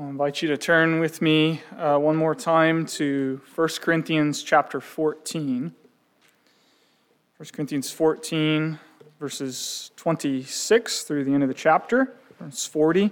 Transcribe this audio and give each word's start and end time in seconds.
I'll 0.00 0.06
invite 0.06 0.42
you 0.42 0.48
to 0.50 0.56
turn 0.56 1.00
with 1.00 1.20
me 1.20 1.60
uh, 1.76 1.98
one 1.98 2.14
more 2.14 2.32
time 2.32 2.86
to 2.86 3.40
1 3.56 3.68
Corinthians 3.80 4.44
chapter 4.44 4.80
14. 4.80 5.74
1 7.36 7.48
Corinthians 7.52 7.90
14, 7.90 8.78
verses 9.18 9.90
26 9.96 11.02
through 11.02 11.24
the 11.24 11.34
end 11.34 11.42
of 11.42 11.48
the 11.48 11.54
chapter, 11.54 12.14
verse 12.38 12.64
40. 12.64 13.10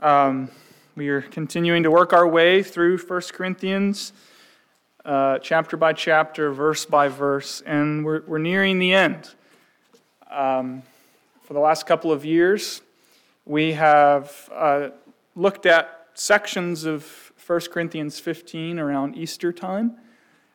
Um, 0.00 0.50
we 0.96 1.08
are 1.08 1.22
continuing 1.22 1.82
to 1.84 1.90
work 1.90 2.12
our 2.12 2.28
way 2.28 2.62
through 2.62 2.98
1 2.98 3.22
Corinthians, 3.32 4.12
uh, 5.06 5.38
chapter 5.38 5.78
by 5.78 5.94
chapter, 5.94 6.52
verse 6.52 6.84
by 6.84 7.08
verse, 7.08 7.62
and 7.64 8.04
we're, 8.04 8.20
we're 8.26 8.36
nearing 8.36 8.80
the 8.80 8.92
end. 8.92 9.30
Um, 10.30 10.82
for 11.40 11.54
the 11.54 11.60
last 11.60 11.86
couple 11.86 12.12
of 12.12 12.26
years, 12.26 12.82
we 13.46 13.72
have 13.72 14.50
uh, 14.52 14.90
looked 15.40 15.64
at 15.64 16.06
sections 16.12 16.84
of 16.84 17.32
1 17.46 17.60
Corinthians 17.72 18.20
15 18.20 18.78
around 18.78 19.16
Easter 19.16 19.54
time. 19.54 19.96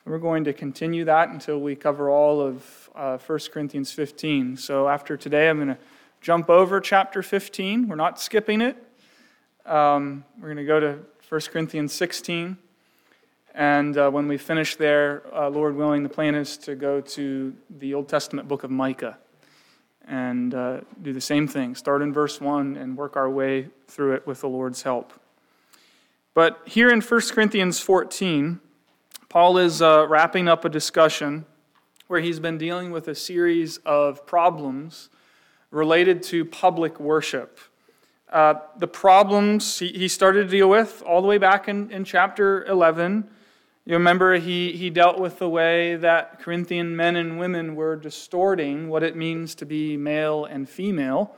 And 0.06 0.14
we're 0.14 0.20
going 0.20 0.44
to 0.44 0.54
continue 0.54 1.06
that 1.06 1.30
until 1.30 1.60
we 1.60 1.76
cover 1.76 2.12
all 2.12 2.40
of 2.40 2.92
uh, 2.94 3.18
1 3.18 3.40
Corinthians 3.52 3.92
15. 3.92 4.58
So 4.58 4.88
after 4.88 5.18
today, 5.18 5.50
I'm 5.50 5.58
going 5.58 5.70
to 5.70 5.78
jump 6.22 6.52
over 6.52 6.80
chapter 6.80 7.24
15. 7.24 7.88
We're 7.88 7.96
not 7.96 8.20
skipping 8.20 8.62
it. 8.62 8.78
Um, 9.66 10.24
we're 10.40 10.54
going 10.54 10.58
to 10.58 10.66
go 10.66 10.80
to 10.80 11.00
1 11.30 11.42
Corinthians 11.52 11.92
16. 11.92 12.56
And 13.56 13.98
uh, 13.98 14.12
when 14.12 14.28
we 14.28 14.38
finish 14.38 14.76
there, 14.76 15.24
uh, 15.34 15.50
Lord 15.50 15.76
willing, 15.76 16.04
the 16.04 16.10
plan 16.10 16.36
is 16.36 16.58
to 16.58 16.76
go 16.76 17.02
to 17.02 17.56
the 17.80 17.96
Old 17.96 18.08
Testament 18.08 18.48
book 18.48 18.64
of 18.64 18.70
Micah 18.70 19.18
and 20.08 20.54
uh, 20.54 20.82
do 21.02 21.14
the 21.14 21.22
same 21.22 21.48
thing. 21.48 21.76
Start 21.76 22.02
in 22.02 22.14
verse 22.14 22.40
1 22.40 22.78
and 22.78 22.98
work 22.98 23.16
our 23.16 23.30
way 23.30 23.70
through 23.88 24.14
it 24.14 24.28
with 24.28 24.42
the 24.42 24.50
Lord's 24.50 24.84
help. 24.84 25.14
But 26.34 26.62
here 26.66 26.90
in 26.90 27.02
1 27.02 27.22
Corinthians 27.32 27.80
14, 27.80 28.60
Paul 29.30 29.58
is 29.58 29.82
uh, 29.82 30.06
wrapping 30.08 30.48
up 30.48 30.66
a 30.66 30.70
discussion 30.70 31.46
where 32.08 32.22
he's 32.22 32.40
been 32.40 32.58
dealing 32.58 32.92
with 32.92 33.08
a 33.08 33.16
series 33.16 33.78
of 33.78 34.26
problems 34.26 35.10
related 35.72 36.22
to 36.24 36.46
public 36.46 37.00
worship. 37.00 37.60
Uh, 38.30 38.56
the 38.78 38.88
problems 38.88 39.80
he, 39.80 40.08
started 40.08 40.44
to 40.44 40.50
deal 40.50 40.70
with 40.70 41.02
all 41.06 41.22
the 41.22 41.28
way 41.28 41.38
back 41.38 41.68
in, 41.68 41.90
in 41.92 42.04
chapter 42.04 42.66
11 42.66 43.30
you 43.86 43.94
remember 43.94 44.38
he, 44.38 44.72
he 44.72 44.90
dealt 44.90 45.20
with 45.20 45.38
the 45.38 45.48
way 45.48 45.96
that 45.98 46.40
Corinthian 46.40 46.96
men 46.96 47.16
and 47.16 47.38
women 47.38 47.76
were 47.76 47.96
distorting 47.96 48.90
what 48.90 49.04
it 49.04 49.16
means 49.16 49.54
to 49.56 49.66
be 49.66 49.96
male 49.96 50.46
and 50.46 50.68
female 50.68 51.36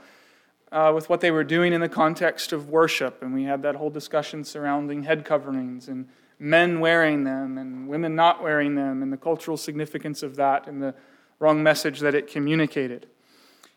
uh, 0.71 0.93
with 0.95 1.09
what 1.09 1.19
they 1.19 1.29
were 1.29 1.43
doing 1.43 1.73
in 1.73 1.81
the 1.81 1.89
context 1.89 2.53
of 2.53 2.69
worship. 2.69 3.21
And 3.21 3.33
we 3.33 3.43
had 3.43 3.61
that 3.63 3.75
whole 3.75 3.89
discussion 3.89 4.45
surrounding 4.45 5.03
head 5.03 5.25
coverings 5.25 5.89
and 5.89 6.07
men 6.39 6.79
wearing 6.79 7.25
them 7.25 7.57
and 7.57 7.85
women 7.85 8.15
not 8.15 8.41
wearing 8.41 8.75
them 8.75 9.03
and 9.03 9.11
the 9.11 9.17
cultural 9.17 9.57
significance 9.57 10.23
of 10.23 10.37
that 10.37 10.67
and 10.67 10.81
the 10.81 10.95
wrong 11.39 11.61
message 11.61 11.99
that 11.99 12.15
it 12.15 12.27
communicated. 12.27 13.07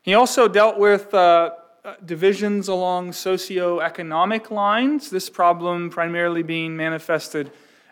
He 0.00 0.14
also 0.14 0.46
dealt 0.46 0.78
with 0.78 1.12
uh, 1.12 1.50
uh 1.84 1.94
divisions 2.04 2.68
along 2.68 3.10
socioeconomic 3.10 4.50
lines, 4.50 5.10
this 5.10 5.28
problem 5.28 5.90
primarily 5.90 6.44
being 6.44 6.76
manifested 6.76 7.50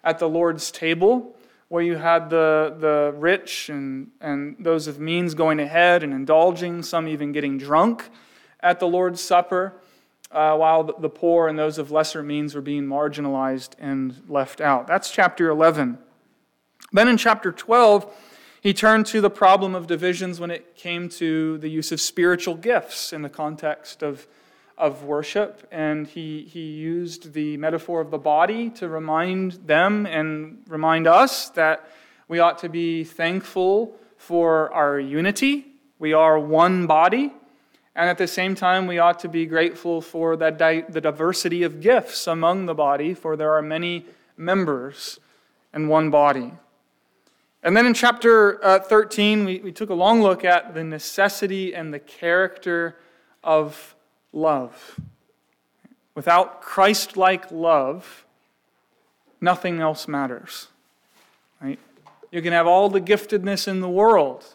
at 0.09 0.19
the 0.19 0.29
Lord's 0.29 0.71
table, 0.71 1.37
where 1.69 1.83
you 1.83 1.97
had 1.97 2.31
the, 2.31 2.75
the 2.79 3.13
rich 3.19 3.69
and, 3.69 4.11
and 4.23 4.57
those 4.59 4.87
of 4.87 4.99
means 4.99 5.35
going 5.35 5.61
ahead 5.61 6.03
and 6.03 6.15
indulging, 6.15 6.83
some 6.83 7.07
even 7.07 7.31
getting 7.31 7.59
drunk 7.59 8.09
at 8.61 8.81
the 8.81 8.89
Lord's 8.89 9.21
Supper, 9.21 9.75
uh, 10.31 10.57
while 10.57 10.83
the 10.83 11.11
poor 11.11 11.47
and 11.47 11.59
those 11.59 11.77
of 11.77 11.91
lesser 11.91 12.23
means 12.23 12.55
were 12.55 12.63
being 12.63 12.85
marginalized 12.85 13.73
and 13.79 14.23
left 14.29 14.63
out. 14.63 14.87
That's 14.87 15.11
chapter 15.11 15.51
11. 15.51 15.99
Then 16.91 17.07
in 17.07 17.19
chapter 17.19 17.53
12, 17.53 18.11
he 18.63 18.73
turned 18.73 19.05
to 19.07 19.21
the 19.21 19.29
problem 19.29 19.75
of 19.75 19.87
divisions 19.87 20.41
when 20.41 20.51
it 20.51 20.75
came 20.75 21.11
to 21.11 21.59
the 21.59 21.69
use 21.69 21.93
of 21.93 22.01
spiritual 22.01 22.55
gifts 22.55 23.13
in 23.13 23.21
the 23.21 23.29
context 23.29 24.03
of 24.03 24.27
of 24.79 25.05
worship, 25.05 25.67
and 25.71 26.07
he, 26.07 26.43
he 26.43 26.61
used 26.61 27.33
the 27.33 27.57
metaphor 27.57 28.01
of 28.01 28.11
the 28.11 28.19
body 28.19 28.71
to 28.71 28.89
remind 28.89 29.53
them 29.67 30.07
and 30.07 30.63
remind 30.69 31.07
us 31.07 31.51
that 31.51 31.91
we 32.29 32.39
ought 32.39 32.59
to 32.59 32.69
be 32.69 33.05
thankful 33.05 33.97
for 34.17 34.73
our 34.73 35.01
unity. 35.01 35.67
We 35.99 36.13
are 36.13 36.39
one 36.39 36.87
body. 36.87 37.33
And 37.97 38.09
at 38.09 38.19
the 38.19 38.29
same 38.29 38.55
time, 38.55 38.87
we 38.87 38.99
ought 38.99 39.19
to 39.21 39.29
be 39.29 39.45
grateful 39.47 40.01
for 40.01 40.37
that 40.37 40.57
di- 40.57 40.85
the 40.89 41.01
diversity 41.01 41.65
of 41.65 41.81
gifts 41.81 42.29
among 42.29 42.67
the 42.67 42.75
body, 42.75 43.13
for 43.13 43.37
there 43.37 43.55
are 43.55 43.63
many 43.63 44.07
members 44.37 45.19
in 45.75 45.89
one 45.89 46.11
body. 46.11 46.53
And 47.65 47.77
then 47.77 47.87
in 47.87 47.95
chapter 47.95 48.65
uh, 48.65 48.79
13, 48.79 49.45
we, 49.45 49.59
we 49.59 49.73
took 49.73 49.91
a 49.91 49.95
long 49.95 50.23
look 50.23 50.45
at 50.45 50.75
the 50.75 50.85
necessity 50.85 51.75
and 51.75 51.93
the 51.93 51.99
character 51.99 52.97
of 53.43 53.97
love. 54.33 55.01
Without 56.15 56.61
Christ 56.61 57.17
like 57.17 57.51
love, 57.51 58.25
nothing 59.41 59.81
else 59.81 60.09
matters. 60.09 60.69
Right? 61.61 61.79
You 62.31 62.43
can 62.43 62.53
have 62.53 62.67
all 62.67 62.89
the 62.89 63.01
giftedness 63.01 63.69
in 63.69 63.81
the 63.81 63.89
world, 63.89 64.55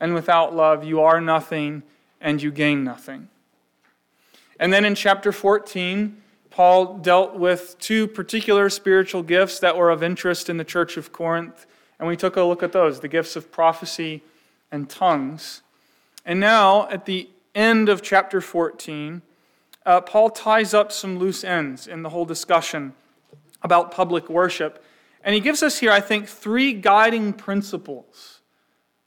and 0.00 0.14
without 0.14 0.54
love, 0.54 0.84
you 0.84 1.00
are 1.00 1.20
nothing 1.20 1.82
and 2.20 2.42
you 2.42 2.50
gain 2.50 2.84
nothing. 2.84 3.28
And 4.58 4.72
then 4.72 4.84
in 4.84 4.94
chapter 4.94 5.30
14, 5.30 6.22
Paul 6.50 6.98
dealt 6.98 7.34
with 7.34 7.76
two 7.78 8.06
particular 8.06 8.70
spiritual 8.70 9.22
gifts 9.22 9.58
that 9.58 9.76
were 9.76 9.90
of 9.90 10.02
interest 10.02 10.48
in 10.48 10.56
the 10.56 10.64
church 10.64 10.96
of 10.96 11.12
Corinth, 11.12 11.66
and 11.98 12.08
we 12.08 12.16
took 12.16 12.36
a 12.36 12.42
look 12.42 12.62
at 12.62 12.72
those 12.72 13.00
the 13.00 13.08
gifts 13.08 13.36
of 13.36 13.52
prophecy 13.52 14.22
and 14.70 14.88
tongues. 14.88 15.62
And 16.24 16.40
now, 16.40 16.88
at 16.88 17.06
the 17.06 17.28
end 17.54 17.88
of 17.88 18.02
chapter 18.02 18.40
14, 18.40 19.22
uh, 19.86 20.00
Paul 20.00 20.30
ties 20.30 20.74
up 20.74 20.92
some 20.92 21.18
loose 21.18 21.44
ends 21.44 21.86
in 21.86 22.02
the 22.02 22.10
whole 22.10 22.24
discussion 22.24 22.94
about 23.62 23.90
public 23.90 24.28
worship. 24.28 24.84
And 25.22 25.34
he 25.34 25.40
gives 25.40 25.62
us 25.62 25.78
here, 25.78 25.90
I 25.90 26.00
think, 26.00 26.28
three 26.28 26.74
guiding 26.74 27.32
principles 27.32 28.40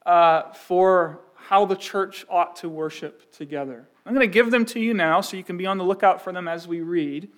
uh, 0.06 0.52
for 0.54 1.22
how 1.36 1.66
the 1.66 1.76
church 1.76 2.26
ought 2.30 2.56
to 2.58 2.70
worship 2.70 3.32
together. 3.32 3.88
I'm 4.06 4.14
going 4.14 4.28
to 4.28 4.34
give 4.34 4.52
them 4.52 4.66
to 4.66 4.80
you 4.80 4.94
now 4.94 5.22
so 5.22 5.38
you 5.38 5.44
can 5.44 5.58
be 5.58 5.66
on 5.66 5.78
the 5.78 5.84
lookout 5.84 6.22
for 6.22 6.34
them 6.34 6.48
as 6.48 6.68
we 6.68 6.82
read, 6.82 7.30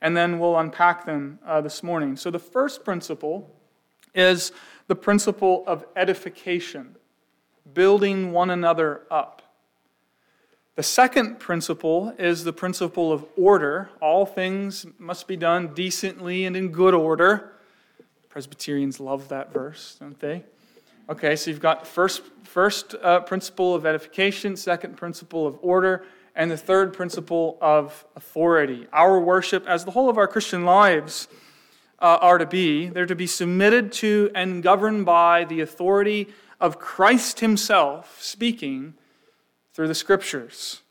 and 0.00 0.16
then 0.16 0.38
we'll 0.38 0.58
unpack 0.58 1.06
them 1.06 1.38
uh, 1.46 1.60
this 1.60 1.82
morning. 1.82 2.16
So, 2.16 2.30
the 2.30 2.38
first 2.38 2.84
principle 2.84 3.54
is 4.14 4.52
the 4.88 4.96
principle 4.96 5.64
of 5.66 5.84
edification, 5.96 6.96
building 7.72 8.32
one 8.32 8.50
another 8.50 9.02
up. 9.10 9.37
The 10.78 10.84
second 10.84 11.40
principle 11.40 12.14
is 12.20 12.44
the 12.44 12.52
principle 12.52 13.10
of 13.10 13.26
order. 13.36 13.90
All 14.00 14.24
things 14.24 14.86
must 14.96 15.26
be 15.26 15.34
done 15.34 15.74
decently 15.74 16.44
and 16.44 16.56
in 16.56 16.68
good 16.68 16.94
order. 16.94 17.54
Presbyterians 18.28 19.00
love 19.00 19.26
that 19.30 19.52
verse, 19.52 19.96
don't 19.98 20.20
they? 20.20 20.44
Okay, 21.08 21.34
so 21.34 21.50
you've 21.50 21.58
got 21.58 21.84
first, 21.84 22.22
first 22.44 22.94
uh, 23.02 23.18
principle 23.22 23.74
of 23.74 23.86
edification, 23.86 24.56
second 24.56 24.96
principle 24.96 25.48
of 25.48 25.58
order, 25.62 26.04
and 26.36 26.48
the 26.48 26.56
third 26.56 26.92
principle 26.92 27.58
of 27.60 28.04
authority. 28.14 28.86
Our 28.92 29.18
worship, 29.18 29.66
as 29.66 29.84
the 29.84 29.90
whole 29.90 30.08
of 30.08 30.16
our 30.16 30.28
Christian 30.28 30.64
lives 30.64 31.26
uh, 31.98 32.18
are 32.20 32.38
to 32.38 32.46
be, 32.46 32.86
they're 32.86 33.04
to 33.04 33.16
be 33.16 33.26
submitted 33.26 33.90
to 33.94 34.30
and 34.32 34.62
governed 34.62 35.06
by 35.06 35.42
the 35.42 35.60
authority 35.60 36.28
of 36.60 36.78
Christ 36.78 37.40
Himself 37.40 38.22
speaking 38.22 38.94
through 39.78 39.86
the 39.86 39.94
scriptures. 39.94 40.82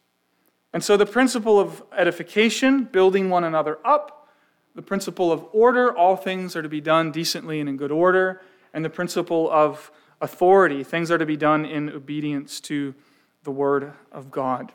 And 0.71 0.81
so 0.81 0.95
the 0.95 1.05
principle 1.05 1.59
of 1.59 1.83
edification, 1.91 2.85
building 2.85 3.29
one 3.29 3.43
another 3.43 3.79
up, 3.83 4.29
the 4.75 4.81
principle 4.81 5.29
of 5.29 5.45
order, 5.51 5.93
all 5.93 6.15
things 6.15 6.55
are 6.55 6.61
to 6.61 6.69
be 6.69 6.79
done 6.79 7.11
decently 7.11 7.59
and 7.59 7.67
in 7.67 7.75
good 7.75 7.91
order, 7.91 8.41
and 8.73 8.85
the 8.85 8.89
principle 8.89 9.51
of 9.51 9.91
authority, 10.21 10.85
things 10.85 11.11
are 11.11 11.17
to 11.17 11.25
be 11.25 11.35
done 11.35 11.65
in 11.65 11.89
obedience 11.89 12.61
to 12.61 12.95
the 13.43 13.51
Word 13.51 13.91
of 14.13 14.31
God. 14.31 14.71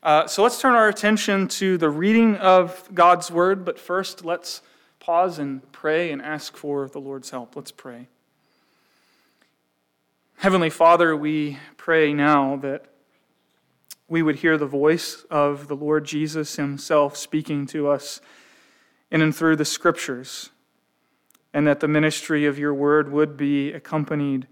Uh, 0.00 0.28
so 0.28 0.44
let's 0.44 0.60
turn 0.60 0.76
our 0.76 0.88
attention 0.88 1.48
to 1.48 1.76
the 1.76 1.90
reading 1.90 2.36
of 2.36 2.88
God's 2.94 3.32
Word, 3.32 3.64
but 3.64 3.80
first 3.80 4.24
let's 4.24 4.62
pause 5.00 5.40
and 5.40 5.72
pray 5.72 6.12
and 6.12 6.22
ask 6.22 6.56
for 6.56 6.86
the 6.86 7.00
Lord's 7.00 7.30
help. 7.30 7.56
Let's 7.56 7.72
pray. 7.72 8.06
Heavenly 10.36 10.70
Father, 10.70 11.16
we 11.16 11.58
pray 11.76 12.12
now 12.12 12.54
that 12.58 12.93
we 14.08 14.22
would 14.22 14.36
hear 14.36 14.58
the 14.58 14.66
voice 14.66 15.24
of 15.30 15.68
the 15.68 15.76
Lord 15.76 16.04
Jesus 16.04 16.56
Himself 16.56 17.16
speaking 17.16 17.66
to 17.66 17.88
us 17.88 18.20
in 19.10 19.22
and 19.22 19.34
through 19.34 19.56
the 19.56 19.64
Scriptures, 19.64 20.50
and 21.52 21.66
that 21.66 21.80
the 21.80 21.88
ministry 21.88 22.46
of 22.46 22.58
your 22.58 22.74
word 22.74 23.10
would 23.10 23.36
be 23.36 23.72
accompanied 23.72 24.46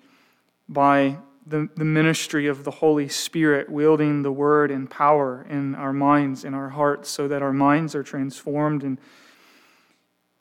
by 0.69 1.19
the, 1.47 1.69
the 1.77 1.85
ministry 1.85 2.47
of 2.47 2.65
the 2.65 2.71
Holy 2.71 3.09
Spirit 3.09 3.69
wielding 3.69 4.23
the 4.23 4.33
word 4.33 4.71
in 4.71 4.87
power 4.87 5.45
in 5.51 5.75
our 5.75 5.93
minds, 5.93 6.45
in 6.45 6.55
our 6.55 6.71
hearts, 6.71 7.09
so 7.09 7.27
that 7.29 7.43
our 7.43 7.53
minds 7.53 7.95
are 7.95 8.05
transformed 8.05 8.85
and 8.85 8.99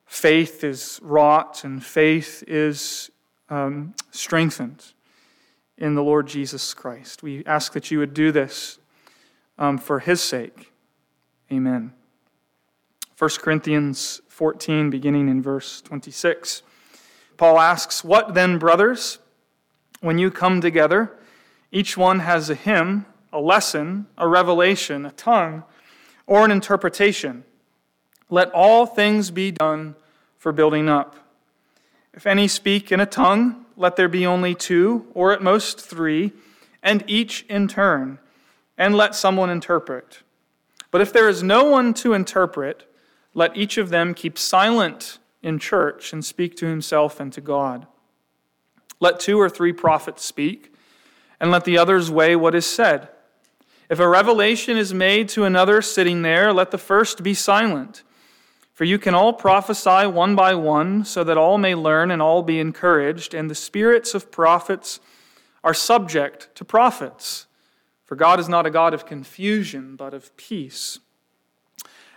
faith 0.05 0.63
is 0.63 0.99
wrought 1.01 1.63
and 1.63 1.83
faith 1.83 2.43
is 2.47 3.09
um, 3.49 3.95
strengthened 4.11 4.93
in 5.77 5.95
the 5.95 6.03
Lord 6.03 6.27
Jesus 6.27 6.73
Christ. 6.73 7.23
We 7.23 7.43
ask 7.45 7.73
that 7.73 7.89
you 7.89 7.97
would 7.99 8.13
do 8.13 8.31
this 8.31 8.77
um, 9.61 9.77
for 9.77 9.99
his 9.99 10.19
sake. 10.19 10.73
Amen. 11.51 11.93
1 13.17 13.29
Corinthians 13.39 14.19
14, 14.27 14.89
beginning 14.89 15.29
in 15.29 15.39
verse 15.39 15.81
26. 15.81 16.63
Paul 17.37 17.59
asks, 17.59 18.03
What 18.03 18.33
then, 18.33 18.57
brothers? 18.57 19.19
When 19.99 20.17
you 20.17 20.31
come 20.31 20.61
together, 20.61 21.15
each 21.71 21.95
one 21.95 22.19
has 22.21 22.49
a 22.49 22.55
hymn, 22.55 23.05
a 23.31 23.39
lesson, 23.39 24.07
a 24.17 24.27
revelation, 24.27 25.05
a 25.05 25.11
tongue, 25.11 25.63
or 26.25 26.43
an 26.43 26.49
interpretation. 26.49 27.43
Let 28.31 28.49
all 28.51 28.87
things 28.87 29.29
be 29.29 29.51
done 29.51 29.95
for 30.39 30.51
building 30.51 30.89
up. 30.89 31.15
If 32.15 32.25
any 32.25 32.47
speak 32.47 32.91
in 32.91 32.99
a 32.99 33.05
tongue, 33.05 33.63
let 33.77 33.95
there 33.95 34.09
be 34.09 34.25
only 34.25 34.55
two, 34.55 35.05
or 35.13 35.31
at 35.31 35.43
most 35.43 35.79
three, 35.79 36.31
and 36.81 37.03
each 37.05 37.45
in 37.47 37.67
turn, 37.67 38.17
and 38.81 38.95
let 38.95 39.13
someone 39.13 39.51
interpret. 39.51 40.23
But 40.89 41.01
if 41.01 41.13
there 41.13 41.29
is 41.29 41.43
no 41.43 41.65
one 41.65 41.93
to 41.93 42.13
interpret, 42.13 42.91
let 43.35 43.55
each 43.55 43.77
of 43.77 43.89
them 43.89 44.15
keep 44.15 44.39
silent 44.39 45.19
in 45.43 45.59
church 45.59 46.11
and 46.11 46.25
speak 46.25 46.55
to 46.57 46.65
himself 46.65 47.19
and 47.19 47.31
to 47.33 47.41
God. 47.41 47.85
Let 48.99 49.19
two 49.19 49.39
or 49.39 49.49
three 49.49 49.71
prophets 49.71 50.25
speak, 50.25 50.73
and 51.39 51.51
let 51.51 51.63
the 51.63 51.77
others 51.77 52.09
weigh 52.09 52.35
what 52.35 52.55
is 52.55 52.65
said. 52.65 53.09
If 53.87 53.99
a 53.99 54.07
revelation 54.07 54.77
is 54.77 54.95
made 54.95 55.29
to 55.29 55.43
another 55.43 55.83
sitting 55.83 56.23
there, 56.23 56.51
let 56.51 56.71
the 56.71 56.79
first 56.79 57.21
be 57.21 57.35
silent. 57.35 58.01
For 58.73 58.83
you 58.83 58.97
can 58.97 59.13
all 59.13 59.31
prophesy 59.31 60.07
one 60.07 60.35
by 60.35 60.55
one, 60.55 61.05
so 61.05 61.23
that 61.23 61.37
all 61.37 61.59
may 61.59 61.75
learn 61.75 62.09
and 62.09 62.19
all 62.19 62.41
be 62.41 62.59
encouraged, 62.59 63.35
and 63.35 63.47
the 63.47 63.53
spirits 63.53 64.15
of 64.15 64.31
prophets 64.31 64.99
are 65.63 65.75
subject 65.75 66.49
to 66.55 66.65
prophets. 66.65 67.45
For 68.11 68.17
God 68.17 68.41
is 68.41 68.49
not 68.49 68.65
a 68.65 68.69
God 68.69 68.93
of 68.93 69.05
confusion, 69.05 69.95
but 69.95 70.13
of 70.13 70.35
peace. 70.35 70.99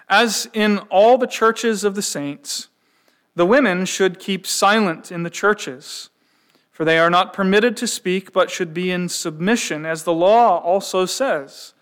As 0.09 0.49
in 0.53 0.79
all 0.91 1.17
the 1.17 1.29
churches 1.29 1.85
of 1.85 1.95
the 1.95 2.03
saints, 2.03 2.67
the 3.37 3.47
women 3.47 3.85
should 3.85 4.19
keep 4.19 4.45
silent 4.45 5.13
in 5.13 5.23
the 5.23 5.31
churches, 5.31 6.11
for 6.73 6.85
they 6.85 6.99
are 6.99 7.11
not 7.11 7.33
permitted 7.33 7.77
to 7.77 7.87
speak, 7.87 8.33
but 8.33 8.51
should 8.51 8.75
be 8.75 8.91
in 8.91 9.09
submission, 9.09 9.87
as 9.87 10.03
the 10.03 10.13
law 10.13 10.59
also 10.59 11.07
says. 11.07 11.75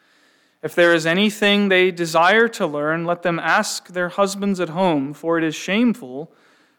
If 0.62 0.74
there 0.74 0.92
is 0.92 1.06
anything 1.06 1.70
they 1.70 1.90
desire 1.90 2.48
to 2.48 2.66
learn, 2.66 3.06
let 3.06 3.22
them 3.22 3.38
ask 3.38 3.88
their 3.88 4.10
husbands 4.10 4.60
at 4.60 4.68
home, 4.68 5.14
for 5.14 5.38
it 5.38 5.44
is 5.44 5.54
shameful 5.54 6.30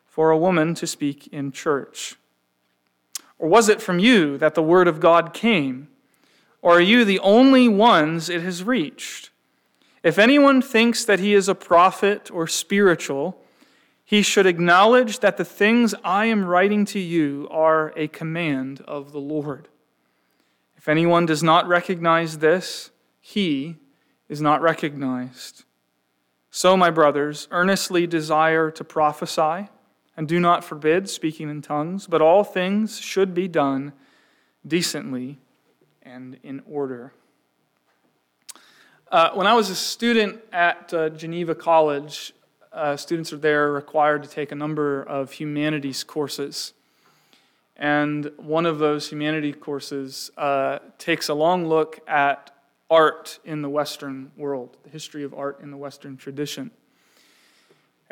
for 0.06 0.29
a 0.29 0.38
woman 0.38 0.75
to 0.75 0.86
speak 0.86 1.25
in 1.29 1.51
church. 1.51 2.15
Or 3.39 3.50
was 3.50 3.69
it 3.69 3.81
from 3.81 3.97
you 3.97 4.38
that 4.38 4.53
the 4.53 4.62
word 4.62 4.88
of 4.88 5.00
God 5.00 5.33
came? 5.33 5.88
Or 6.63 6.77
are 6.77 6.81
you 6.81 7.04
the 7.04 7.19
only 7.19 7.68
ones 7.68 8.30
it 8.30 8.42
has 8.42 8.63
reached? 8.63 9.30
If 10.01 10.18
anyone 10.18 10.62
thinks 10.62 11.04
that 11.04 11.19
he 11.19 11.33
is 11.33 11.50
a 11.50 11.56
prophet 11.56 12.31
or 12.31 12.48
spiritual, 12.48 13.38
he 14.06 14.21
should 14.21 14.45
acknowledge 14.45 15.19
that 15.19 15.36
the 15.36 15.45
things 15.45 15.94
I 16.06 16.25
am 16.25 16.45
writing 16.45 16.86
to 16.86 17.00
you 17.00 17.50
are 17.51 17.94
a 17.98 18.07
command 18.07 18.81
of 18.88 19.12
the 19.12 19.19
Lord. 19.19 19.68
If 20.77 20.88
anyone 20.88 21.25
does 21.25 21.44
not 21.44 21.68
recognize 21.68 22.38
this, 22.38 22.92
he 23.19 23.75
is 24.30 24.42
not 24.42 24.62
recognized. 24.62 25.65
So, 26.50 26.77
my 26.77 26.89
brothers, 26.89 27.50
earnestly 27.51 28.07
desire 28.07 28.71
to 28.71 28.83
prophesy, 28.86 29.69
and 30.15 30.27
do 30.30 30.39
not 30.39 30.63
forbid 30.63 31.10
speaking 31.10 31.50
in 31.50 31.62
tongues, 31.62 32.07
but 32.07 32.21
all 32.21 32.45
things 32.45 33.00
should 33.00 33.33
be 33.33 33.50
done 33.50 33.92
decently 34.65 35.39
and 36.03 36.38
in 36.44 36.61
order. 36.69 37.13
Uh, 39.11 39.31
when 39.33 39.47
I 39.47 39.53
was 39.53 39.69
a 39.69 39.75
student 39.75 40.39
at 40.51 40.94
uh, 40.94 41.09
Geneva 41.09 41.55
College, 41.55 42.33
uh, 42.71 42.97
students 42.97 43.31
are 43.31 43.38
there 43.38 43.71
required 43.71 44.23
to 44.23 44.29
take 44.29 44.51
a 44.51 44.55
number 44.55 45.03
of 45.03 45.31
humanities 45.31 46.03
courses. 46.03 46.73
And 47.75 48.31
one 48.38 48.65
of 48.65 48.79
those 48.79 49.09
humanity 49.09 49.53
courses 49.53 50.31
uh, 50.38 50.79
takes 50.97 51.29
a 51.29 51.33
long 51.33 51.67
look 51.67 52.00
at 52.07 52.51
art 52.89 53.39
in 53.45 53.61
the 53.61 53.69
Western 53.69 54.31
world, 54.38 54.77
the 54.83 54.89
history 54.89 55.23
of 55.23 55.33
art 55.33 55.59
in 55.61 55.71
the 55.71 55.77
Western 55.77 56.17
tradition. 56.17 56.71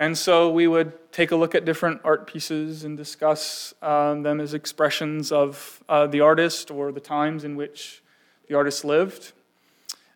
And 0.02 0.18
so 0.18 0.50
we 0.50 0.66
would 0.66 1.12
take 1.12 1.30
a 1.30 1.36
look 1.36 1.54
at 1.54 1.64
different 1.64 2.02
art 2.04 2.26
pieces 2.26 2.86
and 2.86 2.98
discuss 2.98 3.76
um, 3.84 4.24
them 4.24 4.40
as 4.40 4.56
expressions 4.56 5.32
of 5.32 5.84
uh, 5.88 6.08
the 6.08 6.22
artist 6.22 6.72
or 6.72 6.92
the 6.92 7.00
times 7.00 7.44
in 7.44 7.56
which 7.56 8.02
the 8.48 8.56
artist 8.56 8.84
lived. 8.84 9.34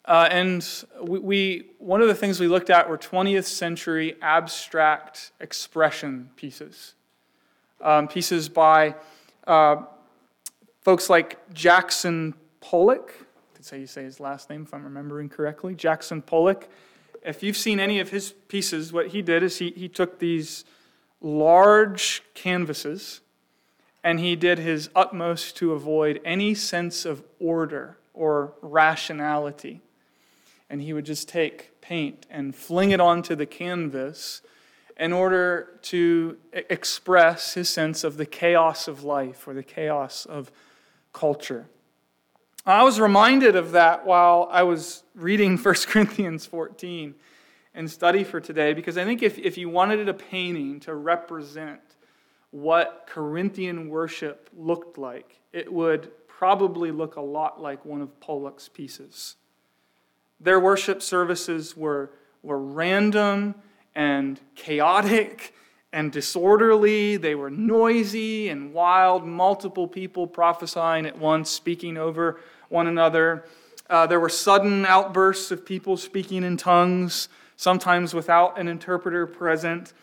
Uh, 0.04 0.28
and 0.32 0.68
we, 1.04 1.20
we, 1.20 1.66
one 1.78 2.02
of 2.02 2.08
the 2.08 2.16
things 2.16 2.40
we 2.40 2.48
looked 2.48 2.72
at 2.72 2.90
were 2.90 2.98
20th 2.98 3.44
century 3.44 4.16
abstract 4.24 5.32
expression 5.40 6.32
pieces. 6.36 6.96
Um, 7.80 8.08
pieces 8.08 8.50
by 8.50 8.96
uh, 9.46 9.84
folks 10.82 11.12
like 11.12 11.38
Jackson 11.54 12.34
Pollock. 12.60 13.14
That's 13.54 13.70
how 13.70 13.78
you 13.78 13.86
say 13.86 14.02
his 14.02 14.20
last 14.20 14.50
name, 14.50 14.64
if 14.64 14.74
I'm 14.74 14.84
remembering 14.84 15.30
correctly. 15.30 15.76
Jackson 15.76 16.24
Pollock. 16.24 16.68
If 17.26 17.42
you've 17.42 17.58
seen 17.58 17.80
any 17.80 18.00
of 18.00 18.10
his 18.10 18.34
pieces, 18.48 18.94
what 18.94 19.08
he 19.08 19.22
did 19.22 19.42
is 19.42 19.58
he, 19.58 19.72
he 19.72 19.90
took 19.90 20.20
these 20.20 20.64
large 21.22 22.22
canvases 22.36 23.22
and 24.04 24.20
he 24.20 24.36
did 24.36 24.60
his 24.60 24.90
utmost 24.96 25.58
to 25.58 25.74
avoid 25.74 26.22
any 26.24 26.54
sense 26.54 27.04
of 27.04 27.24
order 27.40 27.98
or 28.14 28.54
rationality 28.62 29.82
and 30.70 30.82
he 30.82 30.94
would 30.94 31.06
just 31.06 31.28
take 31.28 31.80
paint 31.82 32.26
and 32.30 32.56
fling 32.56 32.92
it 32.92 33.00
onto 33.00 33.36
the 33.36 33.46
canvas 33.46 34.42
in 34.98 35.12
order 35.12 35.80
to 35.82 36.38
express 36.54 37.54
his 37.54 37.70
sense 37.70 38.04
of 38.04 38.18
the 38.18 38.26
chaos 38.26 38.88
of 38.88 39.04
life 39.04 39.48
or 39.48 39.54
the 39.54 39.64
chaos 39.64 40.26
of 40.26 40.52
culture. 41.12 41.68
I 42.68 42.82
was 42.82 43.00
reminded 43.00 43.56
of 43.56 43.74
that 43.74 44.08
while 44.08 44.50
I 44.52 44.64
was 44.64 45.04
reading 45.14 45.56
1 45.62 45.76
Corinthians 45.88 46.48
14 46.48 47.14
and 47.76 47.92
study 47.92 48.24
for 48.24 48.40
today 48.40 48.74
because 48.74 48.98
I 48.98 49.04
think 49.04 49.22
if, 49.22 49.38
if 49.38 49.56
you 49.56 49.70
wanted 49.70 50.10
a 50.10 50.16
painting 50.16 50.80
to 50.82 50.96
represent 50.96 51.82
what 52.50 53.06
Corinthian 53.08 53.88
worship 53.90 54.50
looked 54.58 54.98
like, 54.98 55.40
it 55.54 55.72
would 55.72 56.12
probably 56.28 56.90
look 56.90 57.18
a 57.18 57.22
lot 57.22 57.62
like 57.62 57.86
one 57.86 58.02
of 58.02 58.20
Pollock's 58.20 58.68
pieces. 58.68 59.36
Their 60.40 60.60
worship 60.60 61.04
services 61.04 61.78
were, 61.78 62.14
were 62.42 62.60
random 62.60 63.54
and 63.94 64.42
chaotic 64.56 65.54
and 65.94 66.12
disorderly. 66.12 67.18
They 67.18 67.36
were 67.36 67.52
noisy 67.52 68.50
and 68.50 68.74
wild, 68.74 69.24
multiple 69.24 69.88
people 69.88 70.26
prophesying 70.26 71.06
at 71.06 71.18
once, 71.18 71.52
speaking 71.52 71.96
over 71.96 72.40
one 72.70 72.88
another. 72.88 73.46
Uh, 73.90 74.08
there 74.08 74.20
were 74.20 74.30
sudden 74.30 74.86
outbursts 74.86 75.52
of 75.52 75.66
people 75.66 75.98
speaking 75.98 76.44
in 76.44 76.58
tongues, 76.58 77.30
sometimes 77.56 78.14
without 78.14 78.58
an 78.60 78.68
interpreter 78.68 79.28
present. 79.28 79.94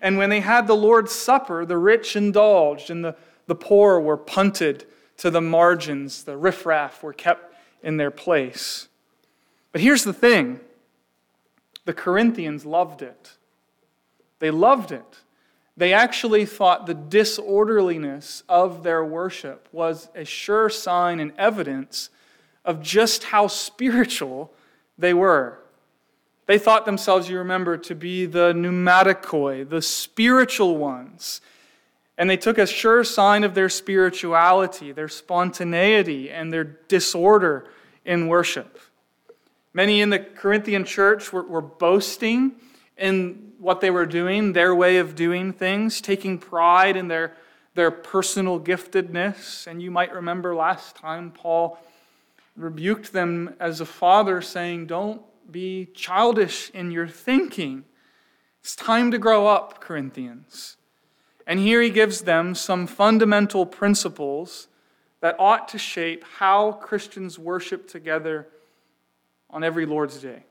And 0.00 0.18
when 0.18 0.30
they 0.30 0.40
had 0.40 0.66
the 0.66 0.76
Lord's 0.76 1.12
Supper, 1.12 1.64
the 1.64 1.78
rich 1.78 2.16
indulged 2.16 2.90
and 2.90 3.04
the, 3.04 3.16
the 3.46 3.54
poor 3.54 4.00
were 4.00 4.16
punted 4.16 4.86
to 5.18 5.30
the 5.30 5.40
margins. 5.40 6.24
The 6.24 6.36
riffraff 6.36 7.02
were 7.02 7.12
kept 7.12 7.54
in 7.82 7.96
their 7.96 8.10
place. 8.10 8.88
But 9.72 9.80
here's 9.80 10.04
the 10.04 10.12
thing 10.12 10.60
the 11.84 11.94
Corinthians 11.94 12.66
loved 12.66 13.02
it. 13.02 13.32
They 14.38 14.50
loved 14.50 14.92
it. 14.92 15.20
They 15.76 15.92
actually 15.92 16.46
thought 16.46 16.86
the 16.86 16.94
disorderliness 16.94 18.42
of 18.48 18.82
their 18.82 19.04
worship 19.04 19.68
was 19.72 20.08
a 20.14 20.24
sure 20.24 20.70
sign 20.70 21.20
and 21.20 21.32
evidence 21.36 22.08
of 22.64 22.80
just 22.80 23.24
how 23.24 23.46
spiritual 23.46 24.52
they 24.96 25.12
were. 25.12 25.58
They 26.46 26.58
thought 26.58 26.86
themselves, 26.86 27.28
you 27.28 27.38
remember, 27.38 27.76
to 27.76 27.94
be 27.94 28.24
the 28.24 28.52
pneumatikoi, 28.52 29.68
the 29.68 29.82
spiritual 29.82 30.76
ones. 30.76 31.40
And 32.16 32.30
they 32.30 32.36
took 32.36 32.56
a 32.56 32.66
sure 32.66 33.04
sign 33.04 33.44
of 33.44 33.54
their 33.54 33.68
spirituality, 33.68 34.92
their 34.92 35.08
spontaneity, 35.08 36.30
and 36.30 36.52
their 36.52 36.64
disorder 36.64 37.66
in 38.04 38.28
worship. 38.28 38.80
Many 39.74 40.00
in 40.00 40.08
the 40.08 40.20
Corinthian 40.20 40.84
church 40.84 41.32
were, 41.32 41.42
were 41.42 41.60
boasting 41.60 42.54
in 42.96 43.52
what 43.58 43.80
they 43.80 43.90
were 43.90 44.06
doing, 44.06 44.52
their 44.52 44.74
way 44.74 44.98
of 44.98 45.14
doing 45.14 45.52
things, 45.52 46.00
taking 46.00 46.38
pride 46.38 46.96
in 46.96 47.08
their, 47.08 47.36
their 47.74 47.90
personal 47.90 48.58
giftedness. 48.60 49.66
And 49.66 49.82
you 49.82 49.90
might 49.90 50.12
remember 50.12 50.54
last 50.54 50.96
time 50.96 51.30
Paul 51.30 51.78
rebuked 52.56 53.12
them 53.12 53.54
as 53.60 53.80
a 53.80 53.86
father, 53.86 54.40
saying, 54.40 54.86
Don't 54.86 55.22
be 55.50 55.88
childish 55.94 56.70
in 56.70 56.90
your 56.90 57.06
thinking. 57.06 57.84
It's 58.60 58.74
time 58.74 59.10
to 59.10 59.18
grow 59.18 59.46
up, 59.46 59.80
Corinthians. 59.80 60.76
And 61.46 61.60
here 61.60 61.80
he 61.80 61.90
gives 61.90 62.22
them 62.22 62.54
some 62.54 62.86
fundamental 62.86 63.64
principles 63.64 64.66
that 65.20 65.36
ought 65.38 65.68
to 65.68 65.78
shape 65.78 66.24
how 66.38 66.72
Christians 66.72 67.38
worship 67.38 67.88
together 67.88 68.48
on 69.48 69.62
every 69.62 69.86
Lord's 69.86 70.18
Day. 70.18 70.45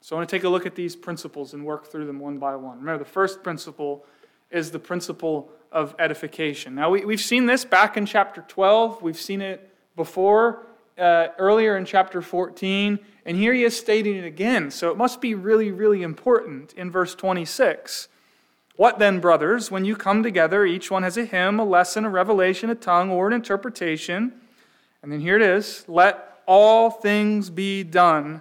So 0.00 0.16
I 0.16 0.18
want 0.18 0.30
to 0.30 0.36
take 0.36 0.44
a 0.44 0.48
look 0.48 0.66
at 0.66 0.74
these 0.74 0.96
principles 0.96 1.52
and 1.52 1.64
work 1.64 1.86
through 1.86 2.06
them 2.06 2.18
one 2.20 2.38
by 2.38 2.56
one. 2.56 2.78
Remember, 2.78 3.04
the 3.04 3.10
first 3.10 3.42
principle 3.42 4.04
is 4.50 4.70
the 4.70 4.78
principle 4.78 5.50
of 5.70 5.94
edification. 5.98 6.74
Now, 6.74 6.90
we, 6.90 7.04
we've 7.04 7.20
seen 7.20 7.46
this 7.46 7.64
back 7.64 7.96
in 7.96 8.06
chapter 8.06 8.44
12, 8.48 9.02
we've 9.02 9.20
seen 9.20 9.40
it 9.40 9.70
before, 9.96 10.66
uh, 10.98 11.28
earlier 11.38 11.76
in 11.76 11.84
chapter 11.84 12.22
14, 12.22 12.98
and 13.24 13.36
here 13.36 13.52
he 13.52 13.62
is 13.62 13.78
stating 13.78 14.16
it 14.16 14.24
again. 14.24 14.70
So 14.70 14.90
it 14.90 14.96
must 14.96 15.20
be 15.20 15.34
really, 15.34 15.70
really 15.70 16.02
important 16.02 16.72
in 16.74 16.90
verse 16.90 17.14
26. 17.14 18.08
What 18.76 18.98
then, 18.98 19.20
brothers, 19.20 19.70
when 19.70 19.84
you 19.84 19.94
come 19.94 20.22
together, 20.22 20.64
each 20.64 20.90
one 20.90 21.02
has 21.02 21.18
a 21.18 21.26
hymn, 21.26 21.60
a 21.60 21.64
lesson, 21.64 22.06
a 22.06 22.10
revelation, 22.10 22.70
a 22.70 22.74
tongue, 22.74 23.10
or 23.10 23.26
an 23.26 23.34
interpretation. 23.34 24.32
And 25.02 25.12
then 25.12 25.20
here 25.20 25.36
it 25.36 25.42
is 25.42 25.84
let 25.86 26.40
all 26.46 26.90
things 26.90 27.50
be 27.50 27.84
done 27.84 28.40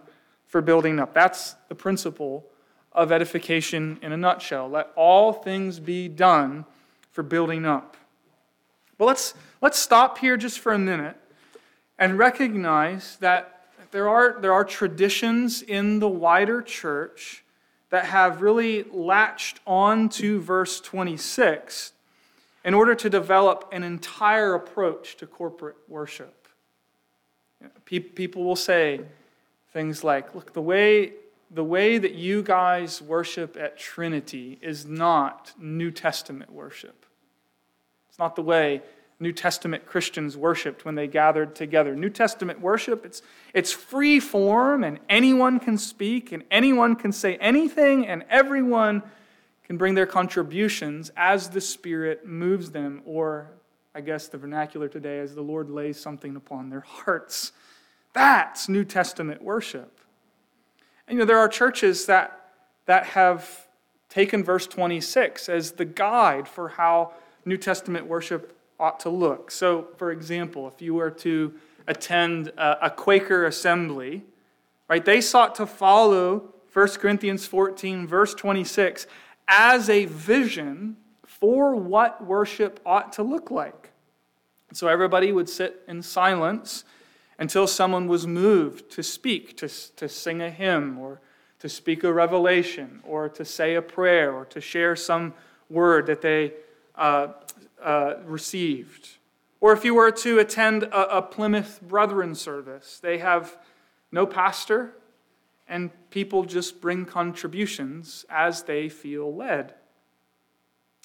for 0.49 0.61
building 0.61 0.99
up. 0.99 1.13
That's 1.13 1.55
the 1.69 1.75
principle 1.75 2.45
of 2.91 3.11
edification 3.11 3.99
in 4.01 4.11
a 4.11 4.17
nutshell. 4.17 4.67
Let 4.67 4.91
all 4.95 5.31
things 5.31 5.79
be 5.79 6.09
done 6.09 6.65
for 7.11 7.23
building 7.23 7.65
up. 7.65 7.95
But 8.97 9.05
let's, 9.05 9.35
let's 9.61 9.79
stop 9.79 10.17
here 10.17 10.35
just 10.35 10.59
for 10.59 10.73
a 10.73 10.79
minute 10.79 11.15
and 11.97 12.17
recognize 12.17 13.15
that 13.17 13.67
there 13.91 14.09
are, 14.09 14.39
there 14.41 14.51
are 14.51 14.65
traditions 14.65 15.61
in 15.61 15.99
the 15.99 16.09
wider 16.09 16.61
church 16.61 17.43
that 17.91 18.05
have 18.05 18.41
really 18.41 18.83
latched 18.91 19.59
on 19.65 20.09
to 20.09 20.41
verse 20.41 20.81
26 20.81 21.93
in 22.65 22.73
order 22.73 22.95
to 22.95 23.09
develop 23.09 23.69
an 23.71 23.83
entire 23.83 24.55
approach 24.55 25.15
to 25.17 25.27
corporate 25.27 25.77
worship. 25.87 26.47
People 27.85 28.43
will 28.43 28.55
say 28.55 29.01
things 29.73 30.03
like, 30.03 30.33
look, 30.35 30.53
the 30.53 30.61
way, 30.61 31.13
the 31.51 31.63
way 31.63 31.97
that 31.97 32.13
you 32.13 32.43
guys 32.43 33.01
worship 33.01 33.57
at 33.57 33.77
Trinity 33.77 34.57
is 34.61 34.85
not 34.85 35.53
New 35.59 35.91
Testament 35.91 36.51
worship. 36.51 37.05
It's 38.09 38.19
not 38.19 38.35
the 38.35 38.41
way 38.41 38.81
New 39.19 39.33
Testament 39.33 39.85
Christians 39.85 40.37
worshiped 40.37 40.85
when 40.85 40.95
they 40.95 41.07
gathered 41.07 41.53
together. 41.53 41.95
New 41.95 42.09
Testament 42.09 42.61
worship, 42.61 43.05
it's, 43.05 43.21
it's 43.53 43.71
free 43.71 44.19
form, 44.19 44.83
and 44.83 44.99
anyone 45.09 45.59
can 45.59 45.77
speak, 45.77 46.31
and 46.31 46.43
anyone 46.49 46.95
can 46.95 47.11
say 47.11 47.35
anything, 47.37 48.07
and 48.07 48.23
everyone 48.29 49.03
can 49.65 49.77
bring 49.77 49.93
their 49.93 50.05
contributions 50.05 51.11
as 51.17 51.49
the 51.49 51.61
Spirit 51.61 52.25
moves 52.25 52.71
them, 52.71 53.01
or 53.05 53.51
I 53.93 54.01
guess 54.01 54.27
the 54.29 54.37
vernacular 54.37 54.87
today, 54.87 55.19
as 55.19 55.35
the 55.35 55.41
Lord 55.41 55.69
lays 55.69 55.99
something 55.99 56.35
upon 56.37 56.69
their 56.69 56.79
hearts. 56.79 57.51
That's 58.19 58.67
New 58.67 58.83
Testament 58.83 59.41
worship. 59.41 60.01
And 61.07 61.15
you 61.15 61.19
know, 61.19 61.25
there 61.25 61.37
are 61.37 61.47
churches 61.47 62.05
that, 62.07 62.49
that 62.85 63.05
have 63.05 63.65
taken 64.09 64.43
verse 64.43 64.67
26 64.67 65.47
as 65.47 65.71
the 65.71 65.85
guide 65.85 66.45
for 66.45 66.67
how 66.67 67.13
New 67.45 67.55
Testament 67.55 68.07
worship 68.07 68.59
ought 68.77 68.99
to 68.99 69.09
look. 69.09 69.51
So, 69.51 69.87
for 69.95 70.11
example, 70.11 70.67
if 70.67 70.81
you 70.81 70.95
were 70.95 71.11
to 71.11 71.53
attend 71.87 72.51
a, 72.57 72.89
Quaker 72.89 73.45
assembly, 73.45 74.25
right, 74.89 75.05
they 75.05 75.21
sought 75.21 75.55
to 75.55 75.65
follow 75.65 76.53
1 76.73 76.87
Corinthians 76.99 77.45
14, 77.45 78.05
verse 78.05 78.33
26, 78.33 79.07
as 79.47 79.89
a 79.89 80.03
vision 80.07 80.97
for 81.25 81.73
what 81.73 82.25
worship 82.25 82.81
ought 82.85 83.13
to 83.13 83.23
look 83.23 83.49
like. 83.49 83.91
So 84.73 84.89
everybody 84.89 85.31
would 85.31 85.47
sit 85.47 85.83
in 85.87 86.01
silence 86.01 86.83
until 87.39 87.65
someone 87.65 88.07
was 88.07 88.27
moved 88.27 88.91
to 88.91 89.01
speak, 89.01 89.55
to, 89.57 89.69
to 89.95 90.09
sing 90.09 90.41
a 90.41 90.51
hymn, 90.51 90.99
or 90.99 91.21
to 91.59 91.69
speak 91.69 92.03
a 92.03 92.13
revelation, 92.13 92.99
or 93.03 93.29
to 93.29 93.45
say 93.45 93.75
a 93.75 93.81
prayer, 93.81 94.33
or 94.33 94.45
to 94.45 94.59
share 94.59 94.95
some 94.95 95.33
word 95.69 96.05
that 96.05 96.21
they 96.21 96.53
uh, 96.95 97.29
uh, 97.81 98.15
received. 98.25 99.17
Or 99.61 99.71
if 99.71 99.85
you 99.85 99.95
were 99.95 100.11
to 100.11 100.39
attend 100.39 100.83
a, 100.83 101.17
a 101.17 101.21
Plymouth 101.21 101.79
Brethren 101.81 102.35
service, 102.35 102.99
they 103.01 103.17
have 103.19 103.57
no 104.11 104.25
pastor, 104.25 104.93
and 105.67 105.91
people 106.09 106.43
just 106.43 106.81
bring 106.81 107.05
contributions 107.05 108.25
as 108.29 108.63
they 108.63 108.89
feel 108.89 109.33
led. 109.33 109.75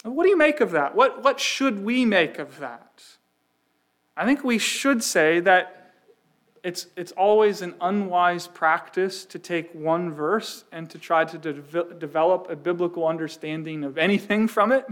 What 0.03 0.25
do 0.25 0.31
you 0.31 0.37
make 0.37 0.61
of 0.61 0.73
that? 0.73 0.97
What, 0.97 1.23
what 1.23 1.38
should 1.38 1.85
we 1.85 2.05
make 2.05 2.41
of 2.41 2.59
that? 2.59 3.05
I 4.17 4.25
think 4.25 4.43
we 4.43 4.59
should 4.59 5.03
say 5.03 5.41
that 5.41 5.84
it's, 6.64 6.88
it's 6.97 7.12
always 7.12 7.62
an 7.62 7.75
unwise 7.80 8.49
practice 8.49 9.25
to 9.26 9.38
take 9.38 9.73
one 9.73 10.11
verse 10.11 10.64
and 10.73 10.90
to 10.90 10.99
try 10.99 11.25
to 11.25 11.38
de- 11.38 11.94
develop 11.94 12.49
a 12.50 12.56
biblical 12.56 13.06
understanding 13.06 13.85
of 13.85 13.99
anything 13.99 14.49
from 14.49 14.73
it 14.73 14.87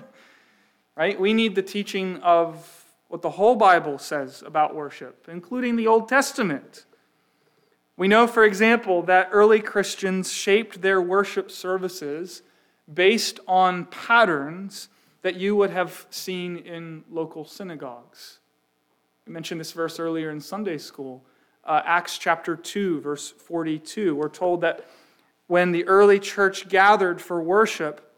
right? 0.97 1.19
We 1.19 1.33
need 1.33 1.55
the 1.55 1.63
teaching 1.63 2.19
of 2.19 2.85
what 3.09 3.23
the 3.23 3.31
whole 3.31 3.57
Bible 3.57 3.99
says 3.99 4.43
about 4.43 4.75
worship, 4.75 5.29
including 5.31 5.77
the 5.77 5.87
Old 5.87 6.09
Testament. 6.09 6.87
We 7.97 8.09
know, 8.09 8.27
for 8.27 8.45
example, 8.45 9.03
that 9.03 9.29
early 9.33 9.61
Christians 9.61 10.33
shaped 10.33 10.81
their 10.81 11.01
worship 11.01 11.51
services 11.51 12.43
based 12.93 13.39
on 13.47 13.87
patterns 13.87 14.89
that 15.23 15.37
you 15.37 15.55
would 15.57 15.71
have 15.71 16.07
seen 16.11 16.57
in 16.57 17.05
local 17.11 17.45
synagogues. 17.45 18.39
I 19.27 19.31
mentioned 19.31 19.61
this 19.61 19.73
verse 19.73 20.01
earlier 20.01 20.31
in 20.31 20.41
Sunday 20.41 20.79
school. 20.79 21.23
Uh, 21.65 21.81
Acts 21.85 22.19
chapter 22.19 22.57
2, 22.57 23.01
verse 23.01 23.31
42. 23.31 24.17
We're 24.17 24.29
told 24.29 24.63
that 24.63 24.85
when 25.47 25.73
the 25.73 25.85
early 25.85 26.19
church 26.19 26.69
gathered 26.69 27.21
for 27.21 27.43
worship 27.43 28.13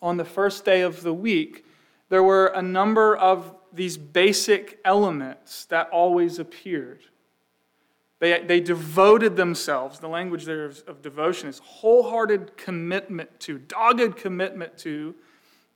on 0.00 0.16
the 0.16 0.24
first 0.24 0.64
day 0.64 0.80
of 0.80 1.02
the 1.02 1.12
week, 1.12 1.66
there 2.08 2.22
were 2.22 2.46
a 2.46 2.62
number 2.62 3.16
of 3.16 3.54
these 3.72 3.96
basic 3.96 4.78
elements 4.84 5.64
that 5.66 5.88
always 5.90 6.38
appeared. 6.38 7.00
They, 8.18 8.42
they 8.44 8.60
devoted 8.60 9.34
themselves, 9.34 9.98
the 9.98 10.08
language 10.08 10.44
there 10.44 10.66
of, 10.66 10.82
of 10.86 11.02
devotion 11.02 11.48
is 11.48 11.58
wholehearted 11.58 12.56
commitment 12.56 13.40
to, 13.40 13.58
dogged 13.58 14.16
commitment 14.16 14.78
to 14.78 15.14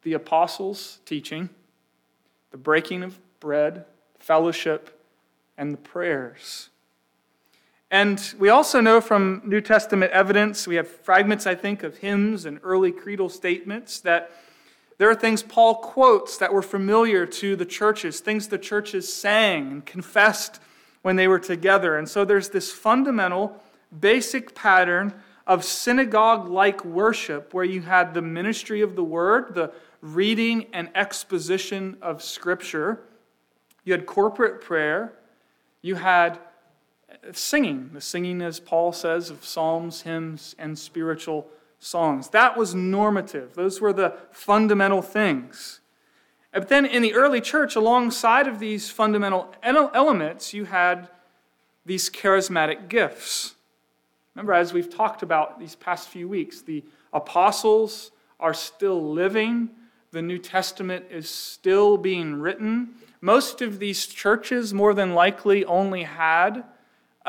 the 0.03 0.13
apostles' 0.13 1.01
teaching, 1.05 1.49
the 2.53 2.57
breaking 2.57 3.03
of 3.03 3.19
bread, 3.41 3.85
fellowship, 4.21 5.03
and 5.59 5.73
the 5.73 5.79
prayers. 5.79 6.69
And 7.91 8.35
we 8.39 8.49
also 8.49 8.81
know 8.81 9.01
from 9.01 9.43
New 9.45 9.61
Testament 9.61 10.11
evidence, 10.11 10.67
we 10.67 10.75
have 10.75 10.89
fragments, 10.89 11.47
I 11.47 11.55
think, 11.55 11.85
of 11.85 11.99
hymns 11.99 12.45
and 12.45 12.59
early 12.65 12.91
creedal 12.91 13.29
statements 13.29 14.01
that 14.01 14.33
there 14.99 15.09
are 15.09 15.15
things 15.15 15.43
Paul 15.43 15.77
quotes 15.77 16.39
that 16.39 16.53
were 16.53 16.63
familiar 16.63 17.27
to 17.27 17.55
the 17.55 17.67
churches, 17.67 18.21
things 18.21 18.49
the 18.49 18.59
churches 18.59 19.13
sang 19.13 19.71
and 19.71 19.87
confessed 19.87 20.61
when 21.03 21.17
they 21.17 21.29
were 21.29 21.39
together. 21.39 21.97
And 21.97 22.09
so 22.09 22.25
there's 22.25 22.49
this 22.49 22.73
fundamental, 22.73 23.63
basic 24.01 24.55
pattern 24.55 25.15
of 25.47 25.65
synagogue 25.65 26.49
like 26.49 26.85
worship 26.85 27.55
where 27.55 27.65
you 27.65 27.83
had 27.83 28.15
the 28.15 28.23
ministry 28.23 28.81
of 28.81 28.97
the 28.97 29.05
word, 29.05 29.55
the 29.55 29.73
reading 30.01 30.67
and 30.73 30.89
exposition 30.95 31.97
of 32.03 32.23
scripture, 32.23 33.01
you 33.85 33.93
had 33.93 34.07
corporate 34.07 34.61
prayer, 34.61 35.13
you 35.83 35.95
had 35.95 36.39
singing, 37.35 37.91
the 37.93 38.01
singing, 38.01 38.43
as 38.43 38.61
Paul 38.61 38.93
says, 38.93 39.31
of 39.31 39.45
psalms, 39.45 40.03
hymns, 40.03 40.55
and 40.59 40.79
spiritual 40.79 41.49
songs. 41.79 42.29
That 42.31 42.57
was 42.57 42.75
normative, 42.75 43.55
those 43.55 43.81
were 43.81 43.93
the 43.93 44.15
fundamental 44.31 45.03
things. 45.03 45.81
But 46.53 46.69
then 46.69 46.87
in 46.87 47.03
the 47.03 47.15
early 47.15 47.41
church, 47.41 47.77
alongside 47.77 48.47
of 48.47 48.59
these 48.59 48.91
fundamental 48.91 49.53
elements, 49.63 50.55
you 50.55 50.65
had 50.65 51.09
these 51.85 52.09
charismatic 52.09 52.89
gifts. 52.89 53.55
Remember, 54.35 54.55
as 54.55 54.73
we've 54.73 54.95
talked 54.95 55.23
about 55.23 55.59
these 55.59 55.75
past 55.75 56.09
few 56.09 56.29
weeks, 56.29 56.61
the 56.63 56.85
apostles 57.13 58.11
are 58.41 58.55
still 58.55 59.13
living, 59.13 59.71
the 60.13 60.23
New 60.23 60.39
Testament 60.39 61.07
is 61.11 61.29
still 61.29 61.99
being 61.99 62.35
written. 62.35 62.95
Most 63.21 63.61
of 63.61 63.79
these 63.79 64.07
churches, 64.07 64.73
more 64.73 64.95
than 64.95 65.15
likely, 65.15 65.65
only 65.65 66.05
had 66.05 66.65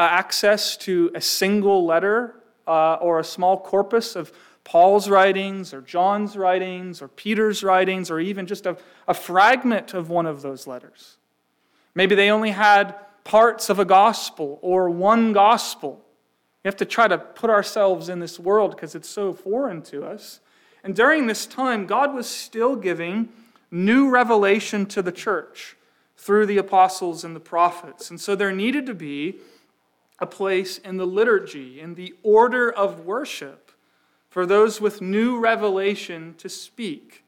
access 0.02 0.78
to 0.78 1.12
a 1.16 1.22
single 1.22 1.86
letter 1.86 2.36
uh, 2.68 2.96
or 2.96 3.20
a 3.20 3.24
small 3.24 3.60
corpus 3.60 4.16
of 4.16 4.32
Paul's 4.64 5.10
writings 5.10 5.74
or 5.74 5.82
John's 5.82 6.36
writings 6.36 7.02
or 7.02 7.08
Peter's 7.08 7.64
writings 7.64 8.12
or 8.12 8.20
even 8.20 8.46
just 8.46 8.66
a, 8.66 8.78
a 9.08 9.14
fragment 9.14 9.94
of 9.94 10.10
one 10.10 10.26
of 10.26 10.42
those 10.42 10.68
letters. 10.68 11.18
Maybe 11.96 12.16
they 12.16 12.30
only 12.30 12.52
had 12.52 12.96
parts 13.24 13.70
of 13.70 13.80
a 13.80 13.86
gospel 13.86 14.60
or 14.62 14.90
one 14.90 15.34
gospel. 15.34 16.06
We 16.64 16.68
have 16.68 16.76
to 16.78 16.86
try 16.86 17.08
to 17.08 17.18
put 17.18 17.50
ourselves 17.50 18.10
in 18.10 18.20
this 18.20 18.40
world 18.40 18.72
because 18.72 18.94
it's 18.94 19.10
so 19.10 19.34
foreign 19.34 19.82
to 19.84 20.04
us. 20.06 20.42
And 20.84 20.96
during 20.96 21.28
this 21.28 21.46
time, 21.46 21.86
God 21.86 22.14
was 22.14 22.28
still 22.28 22.76
giving 22.76 23.30
new 23.72 24.10
revelation 24.10 24.86
to 24.88 25.02
the 25.02 25.12
church 25.12 25.76
through 26.18 26.46
the 26.46 26.58
apostles 26.58 27.24
and 27.24 27.36
the 27.36 27.40
prophets. 27.40 28.10
And 28.10 28.20
so 28.20 28.36
there 28.36 28.52
needed 28.52 28.86
to 28.88 28.94
be 28.94 29.38
a 30.20 30.26
place 30.26 30.78
in 30.78 30.98
the 30.98 31.06
liturgy, 31.06 31.80
in 31.80 31.96
the 31.96 32.14
order 32.24 32.72
of 32.72 33.06
worship, 33.06 33.72
for 34.30 34.46
those 34.46 34.82
with 34.82 35.02
new 35.02 35.40
revelation 35.40 36.36
to 36.38 36.50
speak. 36.50 37.24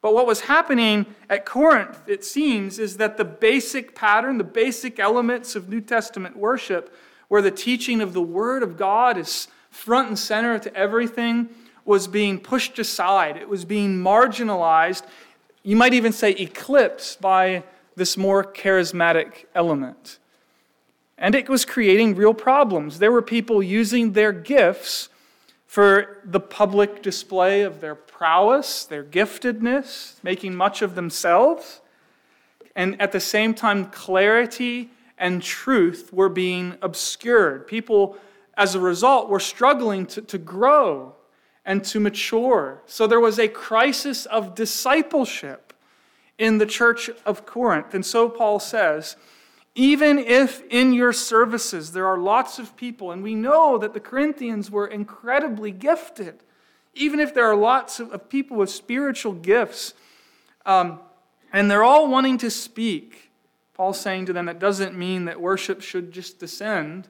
But 0.00 0.14
what 0.14 0.26
was 0.26 0.40
happening 0.40 1.06
at 1.30 1.46
Corinth, 1.46 2.02
it 2.08 2.24
seems, 2.24 2.78
is 2.78 2.96
that 2.96 3.16
the 3.16 3.24
basic 3.24 3.94
pattern, 3.94 4.36
the 4.36 4.44
basic 4.44 4.98
elements 4.98 5.54
of 5.54 5.68
New 5.68 5.80
Testament 5.80 6.36
worship, 6.36 6.94
where 7.28 7.40
the 7.40 7.52
teaching 7.52 8.00
of 8.00 8.12
the 8.12 8.22
Word 8.22 8.62
of 8.62 8.76
God 8.76 9.16
is 9.16 9.48
front 9.70 10.08
and 10.08 10.18
center 10.18 10.58
to 10.58 10.74
everything, 10.74 11.48
was 11.84 12.08
being 12.08 12.38
pushed 12.38 12.78
aside. 12.78 13.36
It 13.36 13.48
was 13.48 13.64
being 13.64 13.96
marginalized. 13.98 15.04
You 15.62 15.76
might 15.76 15.94
even 15.94 16.12
say 16.12 16.32
eclipsed 16.32 17.20
by 17.20 17.62
this 17.94 18.16
more 18.16 18.44
charismatic 18.44 19.44
element. 19.54 20.18
And 21.22 21.36
it 21.36 21.48
was 21.48 21.64
creating 21.64 22.16
real 22.16 22.34
problems. 22.34 22.98
There 22.98 23.12
were 23.12 23.22
people 23.22 23.62
using 23.62 24.12
their 24.12 24.32
gifts 24.32 25.08
for 25.66 26.18
the 26.24 26.40
public 26.40 27.00
display 27.00 27.62
of 27.62 27.80
their 27.80 27.94
prowess, 27.94 28.84
their 28.84 29.04
giftedness, 29.04 30.14
making 30.24 30.56
much 30.56 30.82
of 30.82 30.96
themselves. 30.96 31.80
And 32.74 33.00
at 33.00 33.12
the 33.12 33.20
same 33.20 33.54
time, 33.54 33.86
clarity 33.86 34.90
and 35.16 35.40
truth 35.40 36.12
were 36.12 36.28
being 36.28 36.76
obscured. 36.82 37.68
People, 37.68 38.16
as 38.56 38.74
a 38.74 38.80
result, 38.80 39.28
were 39.28 39.38
struggling 39.38 40.06
to, 40.06 40.22
to 40.22 40.38
grow 40.38 41.14
and 41.64 41.84
to 41.84 42.00
mature. 42.00 42.82
So 42.86 43.06
there 43.06 43.20
was 43.20 43.38
a 43.38 43.46
crisis 43.46 44.26
of 44.26 44.56
discipleship 44.56 45.72
in 46.36 46.58
the 46.58 46.66
church 46.66 47.10
of 47.24 47.46
Corinth. 47.46 47.94
And 47.94 48.04
so 48.04 48.28
Paul 48.28 48.58
says, 48.58 49.14
even 49.74 50.18
if 50.18 50.62
in 50.68 50.92
your 50.92 51.12
services 51.12 51.92
there 51.92 52.06
are 52.06 52.18
lots 52.18 52.58
of 52.58 52.76
people, 52.76 53.10
and 53.10 53.22
we 53.22 53.34
know 53.34 53.78
that 53.78 53.94
the 53.94 54.00
Corinthians 54.00 54.70
were 54.70 54.86
incredibly 54.86 55.70
gifted, 55.70 56.42
even 56.94 57.20
if 57.20 57.32
there 57.32 57.46
are 57.46 57.56
lots 57.56 58.00
of 58.00 58.28
people 58.28 58.58
with 58.58 58.70
spiritual 58.70 59.32
gifts, 59.32 59.94
um, 60.66 61.00
and 61.52 61.70
they're 61.70 61.84
all 61.84 62.08
wanting 62.08 62.38
to 62.38 62.50
speak, 62.50 63.30
Paul's 63.74 64.00
saying 64.00 64.26
to 64.26 64.32
them 64.32 64.46
that 64.46 64.58
doesn't 64.58 64.96
mean 64.96 65.24
that 65.24 65.40
worship 65.40 65.80
should 65.80 66.12
just 66.12 66.38
descend 66.38 67.08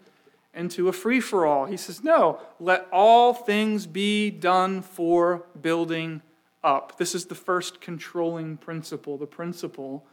into 0.55 0.89
a 0.89 0.93
free 0.93 1.21
for 1.21 1.47
all. 1.47 1.67
He 1.67 1.77
says, 1.77 2.05
no, 2.05 2.41
let 2.61 2.87
all 2.93 3.35
things 3.35 3.87
be 3.87 4.31
done 4.31 4.83
for 4.83 5.47
building 5.61 6.23
up. 6.63 6.99
This 6.99 7.15
is 7.15 7.27
the 7.27 7.35
first 7.35 7.81
controlling 7.81 8.57
principle, 8.57 9.17
the 9.17 9.27
principle 9.27 10.05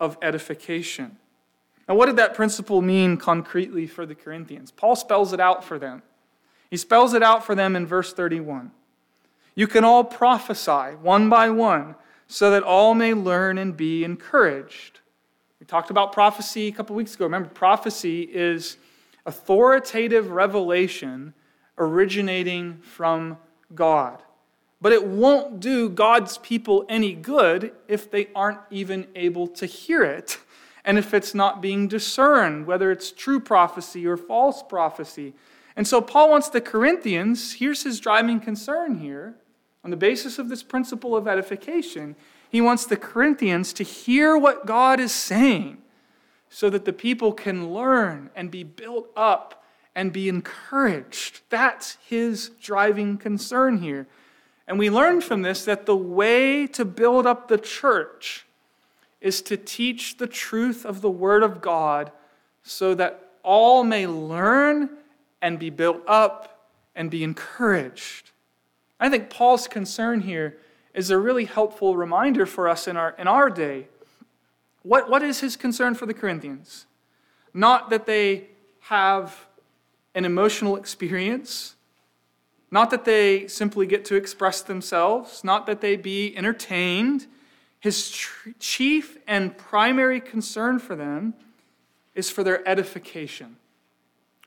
of 0.00 0.16
edification. 0.22 1.18
Now, 1.88 1.94
what 1.94 2.06
did 2.06 2.16
that 2.16 2.34
principle 2.34 2.80
mean 2.80 3.16
concretely 3.16 3.86
for 3.86 4.06
the 4.06 4.14
Corinthians? 4.14 4.70
Paul 4.70 4.96
spells 4.96 5.32
it 5.32 5.40
out 5.40 5.64
for 5.64 5.78
them. 5.78 6.02
He 6.70 6.76
spells 6.76 7.12
it 7.12 7.22
out 7.22 7.44
for 7.44 7.54
them 7.54 7.76
in 7.76 7.86
verse 7.86 8.12
31. 8.12 8.70
You 9.54 9.66
can 9.66 9.84
all 9.84 10.04
prophesy 10.04 10.96
one 10.96 11.28
by 11.28 11.50
one, 11.50 11.96
so 12.26 12.50
that 12.50 12.62
all 12.62 12.94
may 12.94 13.12
learn 13.12 13.58
and 13.58 13.76
be 13.76 14.04
encouraged. 14.04 15.00
We 15.60 15.66
talked 15.66 15.90
about 15.90 16.12
prophecy 16.12 16.68
a 16.68 16.72
couple 16.72 16.96
weeks 16.96 17.14
ago. 17.14 17.26
Remember, 17.26 17.50
prophecy 17.50 18.22
is 18.22 18.78
authoritative 19.26 20.30
revelation 20.30 21.34
originating 21.78 22.78
from 22.78 23.36
God. 23.74 24.22
But 24.80 24.92
it 24.92 25.04
won't 25.04 25.60
do 25.60 25.88
God's 25.88 26.38
people 26.38 26.84
any 26.88 27.12
good 27.12 27.72
if 27.86 28.10
they 28.10 28.28
aren't 28.34 28.60
even 28.70 29.06
able 29.14 29.46
to 29.48 29.66
hear 29.66 30.02
it 30.02 30.38
and 30.84 30.98
if 30.98 31.14
it's 31.14 31.34
not 31.34 31.62
being 31.62 31.88
discerned, 31.88 32.66
whether 32.66 32.90
it's 32.90 33.12
true 33.12 33.38
prophecy 33.38 34.06
or 34.06 34.16
false 34.16 34.62
prophecy. 34.62 35.34
And 35.76 35.86
so 35.86 36.00
Paul 36.00 36.30
wants 36.30 36.48
the 36.48 36.60
Corinthians, 36.60 37.54
here's 37.54 37.84
his 37.84 38.00
driving 38.00 38.40
concern 38.40 38.98
here, 38.98 39.34
on 39.84 39.90
the 39.90 39.96
basis 39.96 40.38
of 40.38 40.48
this 40.48 40.62
principle 40.62 41.16
of 41.16 41.26
edification, 41.26 42.14
he 42.50 42.60
wants 42.60 42.84
the 42.84 42.96
Corinthians 42.96 43.72
to 43.74 43.82
hear 43.82 44.36
what 44.36 44.66
God 44.66 45.00
is 45.00 45.12
saying 45.12 45.78
so 46.48 46.68
that 46.68 46.84
the 46.84 46.92
people 46.92 47.32
can 47.32 47.72
learn 47.72 48.30
and 48.36 48.50
be 48.50 48.62
built 48.62 49.08
up 49.16 49.64
and 49.94 50.12
be 50.12 50.28
encouraged. 50.28 51.40
That's 51.48 51.96
his 52.06 52.50
driving 52.60 53.18
concern 53.18 53.78
here. 53.78 54.06
And 54.68 54.78
we 54.78 54.90
learn 54.90 55.20
from 55.20 55.42
this 55.42 55.64
that 55.64 55.86
the 55.86 55.96
way 55.96 56.66
to 56.68 56.84
build 56.84 57.26
up 57.26 57.48
the 57.48 57.58
church 57.58 58.46
is 59.22 59.40
to 59.42 59.56
teach 59.56 60.18
the 60.18 60.26
truth 60.26 60.84
of 60.84 61.00
the 61.00 61.10
Word 61.10 61.42
of 61.42 61.62
God 61.62 62.10
so 62.62 62.94
that 62.94 63.30
all 63.42 63.84
may 63.84 64.06
learn 64.06 64.90
and 65.40 65.58
be 65.58 65.70
built 65.70 66.02
up 66.06 66.68
and 66.94 67.10
be 67.10 67.24
encouraged. 67.24 68.30
I 69.00 69.08
think 69.08 69.30
Paul's 69.30 69.66
concern 69.66 70.20
here 70.20 70.58
is 70.94 71.10
a 71.10 71.18
really 71.18 71.46
helpful 71.46 71.96
reminder 71.96 72.46
for 72.46 72.68
us 72.68 72.86
in 72.86 72.96
our, 72.96 73.14
in 73.18 73.26
our 73.26 73.48
day. 73.48 73.88
What, 74.82 75.08
what 75.08 75.22
is 75.22 75.40
his 75.40 75.56
concern 75.56 75.94
for 75.94 76.06
the 76.06 76.14
Corinthians? 76.14 76.86
Not 77.54 77.90
that 77.90 78.06
they 78.06 78.48
have 78.80 79.46
an 80.14 80.24
emotional 80.24 80.76
experience, 80.76 81.76
not 82.70 82.90
that 82.90 83.04
they 83.04 83.46
simply 83.46 83.86
get 83.86 84.04
to 84.06 84.16
express 84.16 84.62
themselves, 84.62 85.44
not 85.44 85.66
that 85.66 85.80
they 85.80 85.96
be 85.96 86.36
entertained 86.36 87.26
his 87.82 88.12
tr- 88.12 88.50
chief 88.60 89.18
and 89.26 89.58
primary 89.58 90.20
concern 90.20 90.78
for 90.78 90.94
them 90.94 91.34
is 92.14 92.30
for 92.30 92.44
their 92.44 92.66
edification, 92.66 93.56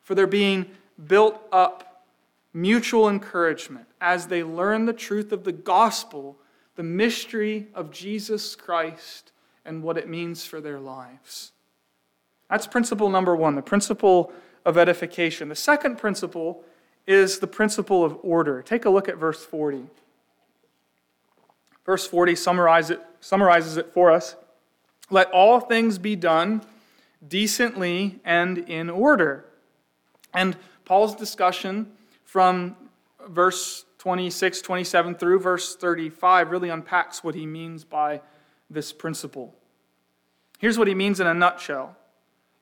for 0.01 0.15
their 0.15 0.25
being 0.25 0.67
built 1.05 1.41
up, 1.51 2.05
mutual 2.53 3.09
encouragement 3.09 3.87
as 3.99 4.27
they 4.27 4.41
learn 4.41 4.85
the 4.85 4.93
truth 4.93 5.33
of 5.33 5.43
the 5.43 5.51
gospel, 5.51 6.37
the 6.77 6.83
mystery 6.83 7.67
of 7.75 7.91
Jesus 7.91 8.55
Christ, 8.55 9.33
and 9.65 9.83
what 9.83 9.97
it 9.97 10.07
means 10.07 10.45
for 10.45 10.61
their 10.61 10.79
lives. 10.79 11.51
That's 12.49 12.65
principle 12.65 13.09
number 13.09 13.35
one, 13.35 13.55
the 13.55 13.61
principle 13.61 14.31
of 14.63 14.77
edification. 14.77 15.49
The 15.49 15.55
second 15.55 15.97
principle 15.97 16.63
is 17.05 17.39
the 17.39 17.47
principle 17.47 18.05
of 18.05 18.17
order. 18.23 18.61
Take 18.61 18.85
a 18.85 18.89
look 18.89 19.09
at 19.09 19.17
verse 19.17 19.43
40. 19.43 19.87
Verse 21.85 22.07
40 22.07 22.35
summarize 22.35 22.89
it, 22.89 23.01
summarizes 23.25 23.75
it 23.75 23.91
for 23.91 24.11
us. 24.11 24.35
Let 25.09 25.31
all 25.31 25.59
things 25.59 25.97
be 25.97 26.15
done 26.15 26.61
decently 27.27 28.19
and 28.23 28.59
in 28.59 28.88
order. 28.88 29.45
And 30.31 30.55
Paul's 30.85 31.15
discussion 31.15 31.91
from 32.23 32.75
verse 33.27 33.85
26, 33.97 34.61
27 34.61 35.15
through 35.15 35.39
verse 35.39 35.75
35 35.75 36.51
really 36.51 36.69
unpacks 36.69 37.23
what 37.23 37.33
he 37.33 37.47
means 37.47 37.83
by 37.83 38.21
this 38.69 38.93
principle. 38.93 39.55
Here's 40.59 40.77
what 40.77 40.88
he 40.88 40.93
means 40.93 41.19
in 41.19 41.25
a 41.25 41.33
nutshell. 41.33 41.97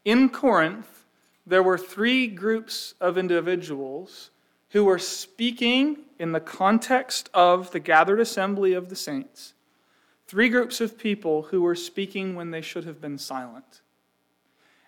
In 0.05 0.29
Corinth, 0.29 1.03
there 1.45 1.61
were 1.61 1.77
three 1.77 2.27
groups 2.27 2.93
of 3.01 3.17
individuals 3.17 4.29
who 4.69 4.85
were 4.85 4.99
speaking 4.99 5.97
in 6.17 6.31
the 6.31 6.39
context 6.39 7.29
of 7.33 7.71
the 7.71 7.81
gathered 7.81 8.21
assembly 8.21 8.71
of 8.71 8.87
the 8.87 8.95
saints. 8.95 9.53
Three 10.33 10.49
groups 10.49 10.81
of 10.81 10.97
people 10.97 11.43
who 11.43 11.61
were 11.61 11.75
speaking 11.75 12.33
when 12.33 12.49
they 12.49 12.61
should 12.61 12.85
have 12.85 12.99
been 12.99 13.19
silent. 13.19 13.81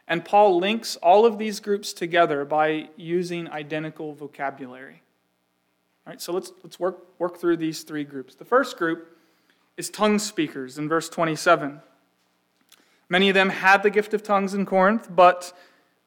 And 0.07 0.25
Paul 0.25 0.57
links 0.57 0.95
all 1.03 1.23
of 1.23 1.37
these 1.37 1.59
groups 1.59 1.93
together 1.93 2.43
by 2.45 2.89
using 2.97 3.47
identical 3.51 4.15
vocabulary. 4.15 5.03
All 6.07 6.13
right, 6.13 6.19
so 6.19 6.33
let's, 6.33 6.51
let's 6.63 6.79
work, 6.79 6.97
work 7.19 7.37
through 7.37 7.57
these 7.57 7.83
three 7.83 8.03
groups. 8.03 8.33
The 8.33 8.43
first 8.43 8.75
group 8.75 9.19
is 9.77 9.91
tongue 9.91 10.17
speakers 10.17 10.79
in 10.79 10.89
verse 10.89 11.09
27. 11.09 11.79
Many 13.07 13.29
of 13.29 13.35
them 13.35 13.49
had 13.49 13.83
the 13.83 13.91
gift 13.91 14.15
of 14.15 14.23
tongues 14.23 14.55
in 14.55 14.65
Corinth, 14.65 15.15
but 15.15 15.53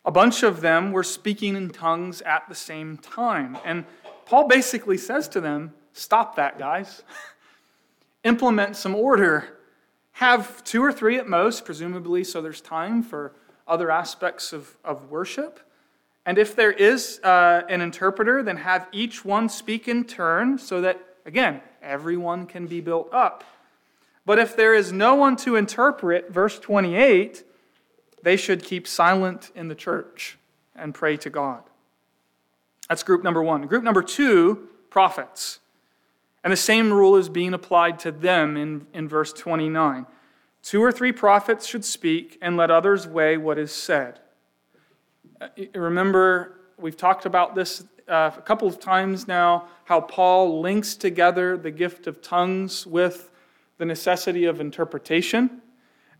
a 0.04 0.10
bunch 0.10 0.42
of 0.42 0.62
them 0.62 0.90
were 0.90 1.04
speaking 1.04 1.54
in 1.54 1.70
tongues 1.70 2.22
at 2.22 2.48
the 2.48 2.56
same 2.56 2.96
time. 2.96 3.56
And 3.64 3.84
Paul 4.26 4.48
basically 4.48 4.98
says 4.98 5.28
to 5.28 5.40
them, 5.40 5.74
Stop 5.92 6.34
that, 6.34 6.58
guys. 6.58 7.04
Implement 8.28 8.76
some 8.76 8.94
order. 8.94 9.58
Have 10.12 10.62
two 10.62 10.84
or 10.84 10.92
three 10.92 11.16
at 11.16 11.26
most, 11.26 11.64
presumably, 11.64 12.22
so 12.24 12.42
there's 12.42 12.60
time 12.60 13.02
for 13.02 13.32
other 13.66 13.90
aspects 13.90 14.52
of, 14.52 14.76
of 14.84 15.10
worship. 15.10 15.60
And 16.26 16.36
if 16.36 16.54
there 16.54 16.70
is 16.70 17.20
uh, 17.24 17.62
an 17.70 17.80
interpreter, 17.80 18.42
then 18.42 18.58
have 18.58 18.86
each 18.92 19.24
one 19.24 19.48
speak 19.48 19.88
in 19.88 20.04
turn 20.04 20.58
so 20.58 20.82
that, 20.82 21.00
again, 21.24 21.62
everyone 21.82 22.44
can 22.44 22.66
be 22.66 22.82
built 22.82 23.08
up. 23.14 23.44
But 24.26 24.38
if 24.38 24.54
there 24.54 24.74
is 24.74 24.92
no 24.92 25.14
one 25.14 25.34
to 25.36 25.56
interpret, 25.56 26.30
verse 26.30 26.58
28, 26.58 27.44
they 28.22 28.36
should 28.36 28.62
keep 28.62 28.86
silent 28.86 29.50
in 29.54 29.68
the 29.68 29.74
church 29.74 30.36
and 30.76 30.94
pray 30.94 31.16
to 31.16 31.30
God. 31.30 31.62
That's 32.90 33.02
group 33.02 33.24
number 33.24 33.42
one. 33.42 33.66
Group 33.66 33.82
number 33.82 34.02
two, 34.02 34.68
prophets. 34.90 35.60
And 36.48 36.52
the 36.54 36.56
same 36.56 36.90
rule 36.90 37.16
is 37.16 37.28
being 37.28 37.52
applied 37.52 37.98
to 37.98 38.10
them 38.10 38.56
in, 38.56 38.86
in 38.94 39.06
verse 39.06 39.34
29. 39.34 40.06
Two 40.62 40.82
or 40.82 40.90
three 40.90 41.12
prophets 41.12 41.66
should 41.66 41.84
speak, 41.84 42.38
and 42.40 42.56
let 42.56 42.70
others 42.70 43.06
weigh 43.06 43.36
what 43.36 43.58
is 43.58 43.70
said. 43.70 44.20
Uh, 45.42 45.48
remember, 45.74 46.60
we've 46.78 46.96
talked 46.96 47.26
about 47.26 47.54
this 47.54 47.84
uh, 48.08 48.30
a 48.34 48.40
couple 48.40 48.66
of 48.66 48.80
times 48.80 49.28
now 49.28 49.68
how 49.84 50.00
Paul 50.00 50.62
links 50.62 50.96
together 50.96 51.58
the 51.58 51.70
gift 51.70 52.06
of 52.06 52.22
tongues 52.22 52.86
with 52.86 53.30
the 53.76 53.84
necessity 53.84 54.46
of 54.46 54.58
interpretation. 54.58 55.60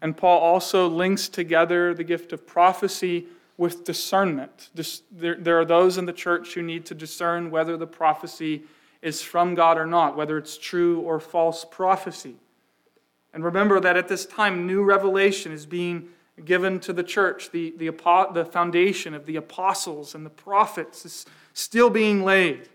And 0.02 0.14
Paul 0.14 0.40
also 0.40 0.88
links 0.88 1.30
together 1.30 1.94
the 1.94 2.04
gift 2.04 2.34
of 2.34 2.46
prophecy 2.46 3.28
with 3.56 3.82
discernment. 3.82 4.68
There 5.10 5.58
are 5.58 5.64
those 5.64 5.96
in 5.96 6.04
the 6.04 6.12
church 6.12 6.52
who 6.52 6.60
need 6.60 6.84
to 6.84 6.94
discern 6.94 7.50
whether 7.50 7.78
the 7.78 7.86
prophecy 7.86 8.64
is 9.02 9.22
from 9.22 9.54
God 9.54 9.78
or 9.78 9.86
not, 9.86 10.16
whether 10.16 10.36
it's 10.38 10.58
true 10.58 11.00
or 11.00 11.20
false 11.20 11.64
prophecy. 11.64 12.36
And 13.32 13.44
remember 13.44 13.80
that 13.80 13.96
at 13.96 14.08
this 14.08 14.26
time, 14.26 14.66
new 14.66 14.82
revelation 14.82 15.52
is 15.52 15.66
being 15.66 16.08
given 16.44 16.80
to 16.80 16.92
the 16.92 17.02
church. 17.02 17.50
The, 17.50 17.74
the, 17.76 17.90
the 18.32 18.44
foundation 18.44 19.14
of 19.14 19.26
the 19.26 19.36
apostles 19.36 20.14
and 20.14 20.24
the 20.24 20.30
prophets 20.30 21.04
is 21.04 21.26
still 21.52 21.90
being 21.90 22.24
laid. 22.24 22.68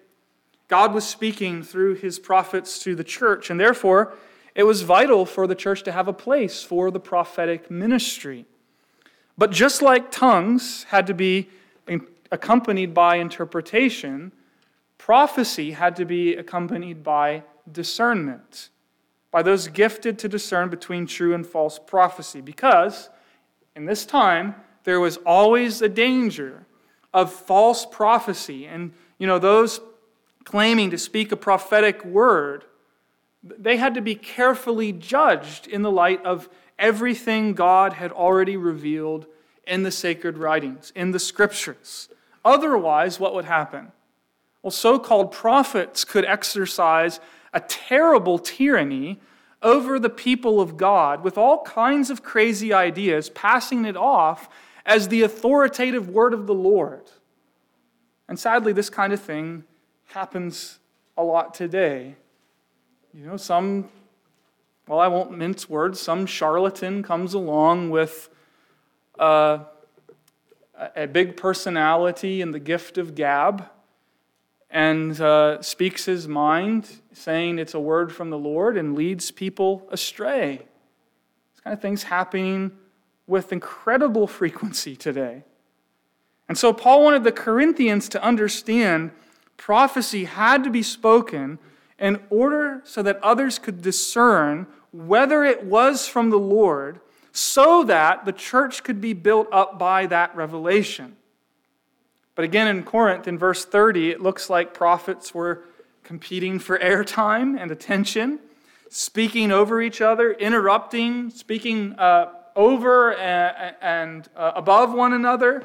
God 0.68 0.94
was 0.94 1.08
speaking 1.08 1.64
through 1.64 1.96
his 1.96 2.20
prophets 2.20 2.80
to 2.80 2.96
the 2.96 3.04
church, 3.04 3.50
and 3.50 3.60
therefore, 3.60 4.14
it 4.56 4.64
was 4.64 4.84
vital 4.84 5.26
for 5.26 5.48
the 5.48 5.56
church 5.56 5.84
to 5.84 5.92
have 5.92 6.08
a 6.08 6.14
place 6.14 6.64
for 6.64 6.92
the 6.92 7.00
prophetic 7.00 7.70
ministry. 7.70 8.46
But 9.38 9.52
just 9.52 9.82
like 9.82 10.12
tongues 10.12 10.86
had 10.86 11.08
to 11.08 11.14
be 11.14 11.50
accompanied 12.32 12.94
by 12.94 13.18
interpretation, 13.18 14.32
prophecy 15.04 15.72
had 15.72 15.98
to 15.98 16.06
be 16.06 16.34
accompanied 16.34 17.04
by 17.04 17.44
discernment, 17.70 18.70
by 19.32 19.44
those 19.44 19.68
gifted 19.68 20.18
to 20.18 20.30
discern 20.30 20.70
between 20.70 21.06
true 21.06 21.34
and 21.34 21.46
false 21.46 21.78
prophecy. 21.78 22.40
Because 22.40 23.10
in 23.76 23.84
this 23.84 24.06
time, 24.06 24.56
there 24.86 25.02
was 25.02 25.18
always 25.26 25.82
a 25.82 25.90
danger 25.90 26.66
of 27.14 27.34
false 27.34 27.86
prophecy. 27.86 28.66
And, 28.66 28.94
you 29.18 29.28
know, 29.28 29.40
those 29.40 29.82
claiming 30.46 30.90
to 30.92 30.98
speak 30.98 31.34
a 31.34 31.36
prophetic 31.36 32.06
word, 32.06 32.64
they 33.44 33.76
had 33.76 33.96
to 33.96 34.02
be 34.02 34.16
carefully 34.16 34.94
judged 34.94 35.68
in 35.68 35.82
the 35.82 35.92
light 35.92 36.24
of 36.24 36.48
everything 36.80 37.56
God 37.56 37.92
had 37.92 38.14
already 38.14 38.56
revealed 38.56 39.26
in 39.68 39.84
the 39.84 39.92
sacred 39.92 40.38
writings, 40.38 40.94
in 40.96 41.12
the 41.12 41.20
scriptures. 41.20 42.08
Otherwise, 42.46 43.20
what 43.20 43.36
would 43.36 43.44
happen? 43.44 43.92
Well, 44.64 44.72
so 44.72 44.98
called 44.98 45.32
prophets 45.34 46.06
could 46.06 46.26
exercise 46.26 47.20
a 47.54 47.60
terrible 47.60 48.40
tyranny 48.40 49.20
over 49.62 50.00
the 50.00 50.10
people 50.10 50.60
of 50.60 50.78
God 50.78 51.24
with 51.24 51.38
all 51.38 51.64
kinds 51.64 52.10
of 52.10 52.24
crazy 52.24 52.74
ideas, 52.74 53.30
passing 53.30 53.86
it 53.86 53.96
off 53.96 54.50
as 54.86 55.10
the 55.10 55.22
authoritative 55.22 56.10
word 56.10 56.34
of 56.34 56.48
the 56.48 56.54
Lord. 56.54 57.12
And 58.28 58.40
sadly, 58.40 58.74
this 58.74 58.90
kind 58.90 59.14
of 59.14 59.22
thing 59.22 59.66
happens 60.08 60.80
a 61.18 61.24
lot 61.24 61.54
today. 61.54 62.16
You 63.14 63.26
know, 63.26 63.38
some 63.38 63.90
well, 64.88 65.00
I 65.00 65.08
won't 65.08 65.32
mince 65.32 65.70
words, 65.70 66.00
some 66.00 66.26
charlatan 66.26 67.04
comes 67.04 67.34
along 67.34 67.90
with 67.90 68.30
uh, 69.18 69.60
a 70.96 71.08
big 71.08 71.38
personality 71.38 72.42
and 72.42 72.54
the 72.54 72.60
gift 72.60 72.98
of 72.98 73.16
gab 73.16 73.70
and 74.74 75.22
uh, 75.22 75.62
speaks 75.62 76.06
his 76.06 76.28
mind, 76.28 76.90
saying 77.14 77.60
it's 77.60 77.76
a 77.76 77.80
word 77.80 78.12
from 78.12 78.32
the 78.32 78.38
Lord, 78.40 78.76
and 78.76 78.96
leads 78.96 79.30
people 79.30 79.88
astray. 79.92 80.58
This 81.54 81.62
kind 81.64 81.76
of 81.76 81.80
things 81.80 82.04
happening 82.04 82.72
with 83.28 83.54
incredible 83.54 84.26
frequency 84.26 84.96
today. 84.96 85.44
And 86.50 86.58
so 86.58 86.74
Paul 86.74 87.04
wanted 87.04 87.24
the 87.24 87.32
Corinthians 87.32 88.10
to 88.10 88.24
understand 88.24 89.12
prophecy 89.58 90.26
had 90.26 90.64
to 90.64 90.72
be 90.72 90.82
spoken 90.82 91.60
in 92.00 92.20
order 92.32 92.82
so 92.84 93.04
that 93.04 93.22
others 93.24 93.60
could 93.60 93.84
discern 93.84 94.66
whether 94.92 95.44
it 95.44 95.64
was 95.64 96.08
from 96.08 96.32
the 96.32 96.40
Lord, 96.40 97.00
so 97.32 97.84
that 97.84 98.26
the 98.26 98.34
church 98.34 98.84
could 98.84 99.00
be 99.00 99.14
built 99.14 99.48
up 99.52 99.78
by 99.78 100.08
that 100.08 100.36
revelation. 100.36 101.16
But 102.36 102.46
again, 102.46 102.68
in 102.68 102.84
Corinth, 102.84 103.28
in 103.28 103.38
verse 103.38 103.66
30, 103.66 104.12
it 104.12 104.22
looks 104.22 104.50
like 104.50 104.74
prophets 104.74 105.34
were 105.34 105.64
competing 106.04 106.60
for 106.60 106.78
airtime 106.80 107.60
and 107.60 107.72
attention, 107.72 108.40
speaking 108.90 109.52
over 109.52 109.82
each 109.82 110.02
other, 110.02 110.32
interrupting, 110.34 111.30
speaking 111.30 111.94
uh, 112.00 112.32
over 112.56 113.16
and, 113.16 113.76
and 113.82 114.30
uh, 114.36 114.54
above 114.56 114.94
one 114.94 115.14
another. 115.14 115.64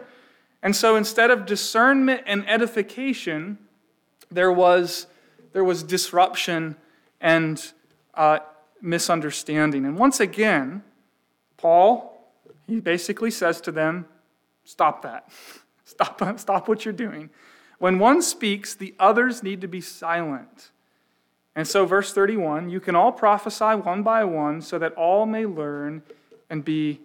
And 0.62 0.74
so 0.74 0.96
instead 0.96 1.30
of 1.30 1.46
discernment 1.46 2.22
and 2.26 2.48
edification, 2.48 3.58
there 4.30 4.52
was 4.52 5.06
there 5.52 5.64
was 5.64 5.82
disruption 5.82 6.76
and 7.20 7.72
uh, 8.14 8.40
misunderstanding. 8.80 9.84
And 9.84 9.98
once 9.98 10.20
again, 10.20 10.82
Paul, 11.56 12.32
he 12.66 12.80
basically 12.80 13.30
says 13.30 13.60
to 13.62 13.72
them, 13.72 14.06
Stop 14.64 15.02
that. 15.02 15.28
Stop, 15.88 16.22
stop 16.38 16.68
what 16.68 16.84
you're 16.84 16.92
doing. 16.92 17.30
When 17.78 17.98
one 17.98 18.22
speaks, 18.22 18.74
the 18.74 18.94
others 18.98 19.42
need 19.42 19.60
to 19.62 19.68
be 19.68 19.80
silent. 19.80 20.70
And 21.56 21.66
so, 21.66 21.86
verse 21.86 22.12
31 22.12 22.70
you 22.70 22.80
can 22.80 22.94
all 22.94 23.10
prophesy 23.10 23.74
one 23.80 24.02
by 24.02 24.24
one 24.24 24.60
so 24.60 24.78
that 24.78 24.92
all 24.94 25.26
may 25.26 25.46
learn 25.46 26.02
and 26.50 26.64
be 26.64 27.00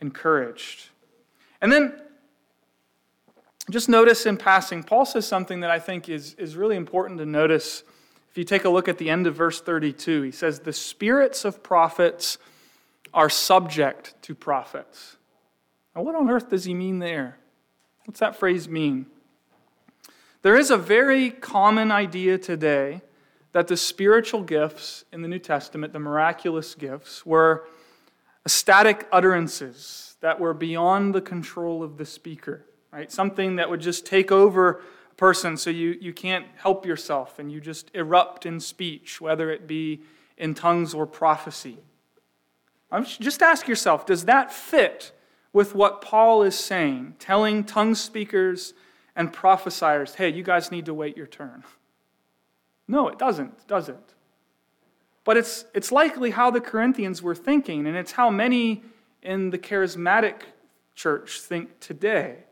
encouraged. 0.00 0.90
And 1.60 1.72
then 1.72 2.00
just 3.70 3.88
notice 3.88 4.24
in 4.26 4.36
passing, 4.36 4.82
Paul 4.82 5.04
says 5.04 5.26
something 5.26 5.60
that 5.60 5.70
I 5.70 5.78
think 5.78 6.08
is, 6.08 6.34
is 6.34 6.56
really 6.56 6.76
important 6.76 7.18
to 7.18 7.26
notice. 7.26 7.82
If 8.30 8.38
you 8.38 8.44
take 8.44 8.64
a 8.64 8.68
look 8.68 8.88
at 8.88 8.98
the 8.98 9.10
end 9.10 9.26
of 9.26 9.34
verse 9.34 9.60
32, 9.60 10.22
he 10.22 10.30
says, 10.30 10.60
The 10.60 10.72
spirits 10.72 11.44
of 11.44 11.62
prophets 11.62 12.38
are 13.12 13.30
subject 13.30 14.14
to 14.22 14.34
prophets. 14.34 15.16
Now, 15.96 16.02
what 16.02 16.14
on 16.14 16.30
earth 16.30 16.50
does 16.50 16.64
he 16.64 16.74
mean 16.74 16.98
there? 16.98 17.38
What's 18.08 18.20
that 18.20 18.36
phrase 18.36 18.68
mean? 18.68 19.04
There 20.40 20.56
is 20.56 20.70
a 20.70 20.78
very 20.78 21.30
common 21.30 21.92
idea 21.92 22.38
today 22.38 23.02
that 23.52 23.68
the 23.68 23.76
spiritual 23.76 24.42
gifts 24.42 25.04
in 25.12 25.20
the 25.20 25.28
New 25.28 25.38
Testament, 25.38 25.92
the 25.92 25.98
miraculous 25.98 26.74
gifts, 26.74 27.26
were 27.26 27.66
ecstatic 28.46 29.06
utterances 29.12 30.16
that 30.22 30.40
were 30.40 30.54
beyond 30.54 31.14
the 31.14 31.20
control 31.20 31.82
of 31.82 31.98
the 31.98 32.06
speaker 32.06 32.64
right? 32.92 33.10
Something 33.10 33.56
that 33.56 33.68
would 33.68 33.80
just 33.80 34.06
take 34.06 34.32
over 34.32 34.82
a 35.10 35.14
person 35.16 35.56
so 35.56 35.70
you, 35.70 35.96
you 36.00 36.12
can't 36.12 36.46
help 36.56 36.86
yourself 36.86 37.38
and 37.38 37.50
you 37.50 37.60
just 37.60 37.90
erupt 37.94 38.46
in 38.46 38.60
speech, 38.60 39.20
whether 39.20 39.50
it 39.50 39.66
be 39.66 40.02
in 40.36 40.54
tongues 40.54 40.94
or 40.94 41.06
prophecy. 41.06 41.78
Just 43.02 43.42
ask 43.42 43.68
yourself 43.68 44.06
does 44.06 44.24
that 44.24 44.50
fit 44.50 45.12
with 45.52 45.74
what 45.74 46.00
Paul 46.00 46.42
is 46.42 46.58
saying, 46.58 47.16
telling 47.18 47.64
tongue 47.64 47.94
speakers 47.94 48.74
and 49.16 49.32
prophesiers, 49.32 50.14
hey, 50.14 50.28
you 50.28 50.42
guys 50.42 50.70
need 50.70 50.86
to 50.86 50.94
wait 50.94 51.16
your 51.16 51.26
turn? 51.26 51.64
No, 52.86 53.08
it 53.08 53.18
doesn't, 53.18 53.66
does 53.66 53.88
it? 53.88 54.14
But 55.24 55.36
it's, 55.36 55.64
it's 55.74 55.92
likely 55.92 56.30
how 56.30 56.50
the 56.50 56.60
Corinthians 56.60 57.22
were 57.22 57.34
thinking, 57.34 57.86
and 57.86 57.96
it's 57.96 58.12
how 58.12 58.30
many 58.30 58.82
in 59.22 59.50
the 59.50 59.58
charismatic 59.58 60.40
church 60.94 61.40
think 61.40 61.80
today. 61.80 62.44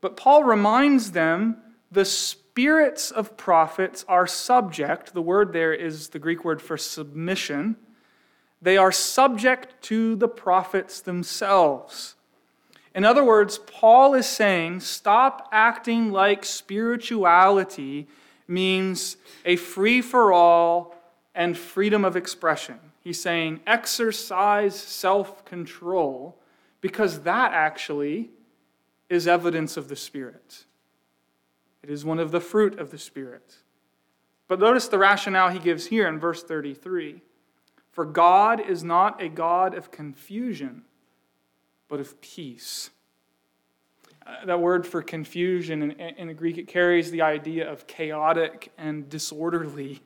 But 0.00 0.16
Paul 0.16 0.44
reminds 0.44 1.12
them 1.12 1.58
the 1.90 2.04
spirits 2.04 3.10
of 3.10 3.36
prophets 3.36 4.04
are 4.08 4.26
subject, 4.26 5.14
the 5.14 5.22
word 5.22 5.52
there 5.52 5.72
is 5.72 6.08
the 6.08 6.18
Greek 6.18 6.44
word 6.44 6.60
for 6.60 6.76
submission. 6.76 7.76
They 8.60 8.76
are 8.76 8.92
subject 8.92 9.80
to 9.84 10.16
the 10.16 10.28
prophets 10.28 11.00
themselves. 11.00 12.16
In 12.94 13.04
other 13.04 13.22
words, 13.22 13.58
Paul 13.58 14.14
is 14.14 14.26
saying 14.26 14.80
stop 14.80 15.48
acting 15.52 16.10
like 16.10 16.44
spirituality 16.44 18.08
means 18.48 19.16
a 19.44 19.56
free 19.56 20.02
for 20.02 20.32
all 20.32 20.96
and 21.34 21.56
freedom 21.56 22.04
of 22.04 22.16
expression. 22.16 22.80
He's 23.04 23.20
saying 23.20 23.60
exercise 23.66 24.74
self 24.74 25.44
control 25.44 26.36
because 26.80 27.20
that 27.20 27.52
actually 27.52 28.30
is 29.08 29.28
evidence 29.28 29.76
of 29.76 29.88
the 29.88 29.96
Spirit. 29.96 30.64
It 31.82 31.90
is 31.90 32.04
one 32.04 32.18
of 32.18 32.32
the 32.32 32.40
fruit 32.40 32.78
of 32.78 32.90
the 32.90 32.98
Spirit. 32.98 33.56
But 34.48 34.60
notice 34.60 34.88
the 34.88 34.98
rationale 34.98 35.50
he 35.50 35.58
gives 35.58 35.86
here 35.86 36.08
in 36.08 36.18
verse 36.18 36.42
33 36.42 37.22
For 37.98 38.04
God 38.04 38.60
is 38.60 38.84
not 38.84 39.20
a 39.20 39.28
God 39.28 39.74
of 39.74 39.90
confusion, 39.90 40.82
but 41.88 41.98
of 41.98 42.20
peace. 42.20 42.90
Uh, 44.24 44.44
that 44.46 44.60
word 44.60 44.86
for 44.86 45.02
confusion 45.02 45.82
in, 45.82 45.90
in 45.90 46.28
the 46.28 46.34
Greek, 46.34 46.58
it 46.58 46.68
carries 46.68 47.10
the 47.10 47.22
idea 47.22 47.68
of 47.68 47.88
chaotic 47.88 48.70
and 48.78 49.08
disorderly. 49.08 50.00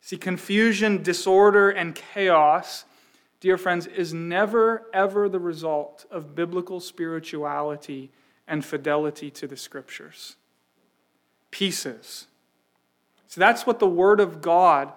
See, 0.00 0.16
confusion, 0.16 1.02
disorder, 1.02 1.68
and 1.68 1.94
chaos, 1.94 2.86
dear 3.40 3.58
friends, 3.58 3.86
is 3.86 4.14
never, 4.14 4.86
ever 4.94 5.28
the 5.28 5.38
result 5.38 6.06
of 6.10 6.34
biblical 6.34 6.80
spirituality 6.80 8.10
and 8.48 8.64
fidelity 8.64 9.30
to 9.32 9.46
the 9.46 9.58
scriptures. 9.58 10.36
Pieces. 11.50 12.26
So 13.26 13.38
that's 13.38 13.66
what 13.66 13.80
the 13.80 13.86
Word 13.86 14.18
of 14.18 14.40
God 14.40 14.94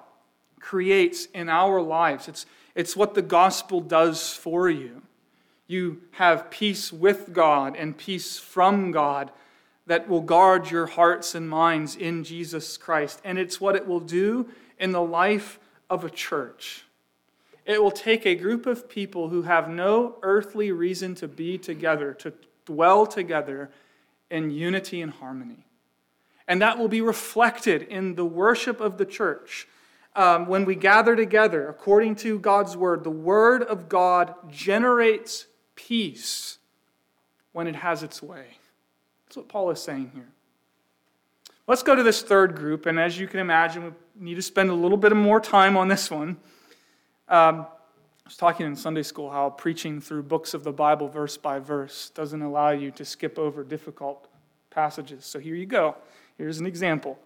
creates 0.59 1.25
in 1.33 1.49
our 1.49 1.81
lives. 1.81 2.27
It's, 2.27 2.45
it's 2.75 2.95
what 2.95 3.13
the 3.13 3.21
gospel 3.21 3.81
does 3.81 4.33
for 4.33 4.69
you. 4.69 5.01
You 5.67 6.01
have 6.11 6.49
peace 6.49 6.91
with 6.91 7.31
God 7.33 7.75
and 7.75 7.97
peace 7.97 8.39
from 8.39 8.91
God 8.91 9.31
that 9.85 10.07
will 10.07 10.21
guard 10.21 10.69
your 10.69 10.85
hearts 10.85 11.35
and 11.35 11.49
minds 11.49 11.95
in 11.95 12.23
Jesus 12.23 12.77
Christ. 12.77 13.21
And 13.23 13.37
it's 13.37 13.59
what 13.59 13.75
it 13.75 13.87
will 13.87 13.99
do 13.99 14.49
in 14.77 14.91
the 14.91 15.01
life 15.01 15.59
of 15.89 16.03
a 16.03 16.09
church. 16.09 16.85
It 17.65 17.83
will 17.83 17.91
take 17.91 18.25
a 18.25 18.35
group 18.35 18.65
of 18.65 18.89
people 18.89 19.29
who 19.29 19.43
have 19.43 19.69
no 19.69 20.17
earthly 20.23 20.71
reason 20.71 21.13
to 21.15 21.27
be 21.27 21.57
together, 21.57 22.13
to 22.15 22.33
dwell 22.65 23.05
together 23.05 23.69
in 24.31 24.51
unity 24.51 25.01
and 25.01 25.11
harmony. 25.11 25.65
And 26.47 26.61
that 26.63 26.79
will 26.79 26.87
be 26.87 27.01
reflected 27.01 27.83
in 27.83 28.15
the 28.15 28.25
worship 28.25 28.81
of 28.81 28.97
the 28.97 29.05
church. 29.05 29.67
Um, 30.19 30.47
when 30.47 30.65
we 30.65 30.75
gather 30.75 31.15
together 31.15 31.69
according 31.69 32.15
to 32.17 32.39
God's 32.39 32.75
word, 32.75 33.05
the 33.05 33.09
word 33.09 33.63
of 33.63 33.87
God 33.87 34.35
generates 34.51 35.47
peace 35.75 36.57
when 37.53 37.67
it 37.67 37.75
has 37.77 38.03
its 38.03 38.21
way. 38.21 38.57
That's 39.23 39.37
what 39.37 39.47
Paul 39.47 39.71
is 39.71 39.81
saying 39.81 40.11
here. 40.13 40.27
Let's 41.67 41.83
go 41.83 41.95
to 41.95 42.03
this 42.03 42.21
third 42.21 42.57
group, 42.57 42.85
and 42.85 42.99
as 42.99 43.17
you 43.17 43.29
can 43.29 43.39
imagine, 43.39 43.95
we 44.19 44.25
need 44.25 44.35
to 44.35 44.41
spend 44.41 44.69
a 44.69 44.73
little 44.73 44.97
bit 44.97 45.15
more 45.15 45.39
time 45.39 45.77
on 45.77 45.87
this 45.87 46.11
one. 46.11 46.35
Um, 47.29 47.61
I 47.61 48.25
was 48.25 48.35
talking 48.35 48.65
in 48.65 48.75
Sunday 48.75 49.03
school 49.03 49.31
how 49.31 49.51
preaching 49.51 50.01
through 50.01 50.23
books 50.23 50.53
of 50.53 50.65
the 50.65 50.73
Bible 50.73 51.07
verse 51.07 51.37
by 51.37 51.59
verse 51.59 52.09
doesn't 52.09 52.41
allow 52.41 52.71
you 52.71 52.91
to 52.91 53.05
skip 53.05 53.39
over 53.39 53.63
difficult 53.63 54.27
passages. 54.69 55.23
So 55.23 55.39
here 55.39 55.55
you 55.55 55.65
go. 55.65 55.95
Here's 56.37 56.59
an 56.59 56.65
example. 56.65 57.17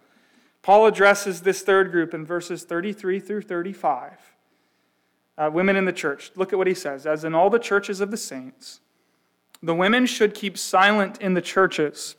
Paul 0.63 0.87
addresses 0.87 1.41
this 1.41 1.61
third 1.61 1.91
group 1.91 2.13
in 2.13 2.25
verses 2.25 2.63
33 2.63 3.19
through 3.19 3.41
35. 3.43 4.13
Uh, 5.37 5.49
women 5.53 5.75
in 5.75 5.85
the 5.85 5.93
church. 5.93 6.31
Look 6.35 6.53
at 6.53 6.57
what 6.57 6.67
he 6.67 6.73
says. 6.73 7.05
As 7.05 7.23
in 7.23 7.35
all 7.35 7.49
the 7.49 7.59
churches 7.59 7.99
of 8.01 8.11
the 8.11 8.17
saints, 8.17 8.79
the 9.61 9.75
women 9.75 10.05
should 10.05 10.33
keep 10.33 10.57
silent 10.57 11.21
in 11.21 11.33
the 11.33 11.41
churches, 11.41 12.15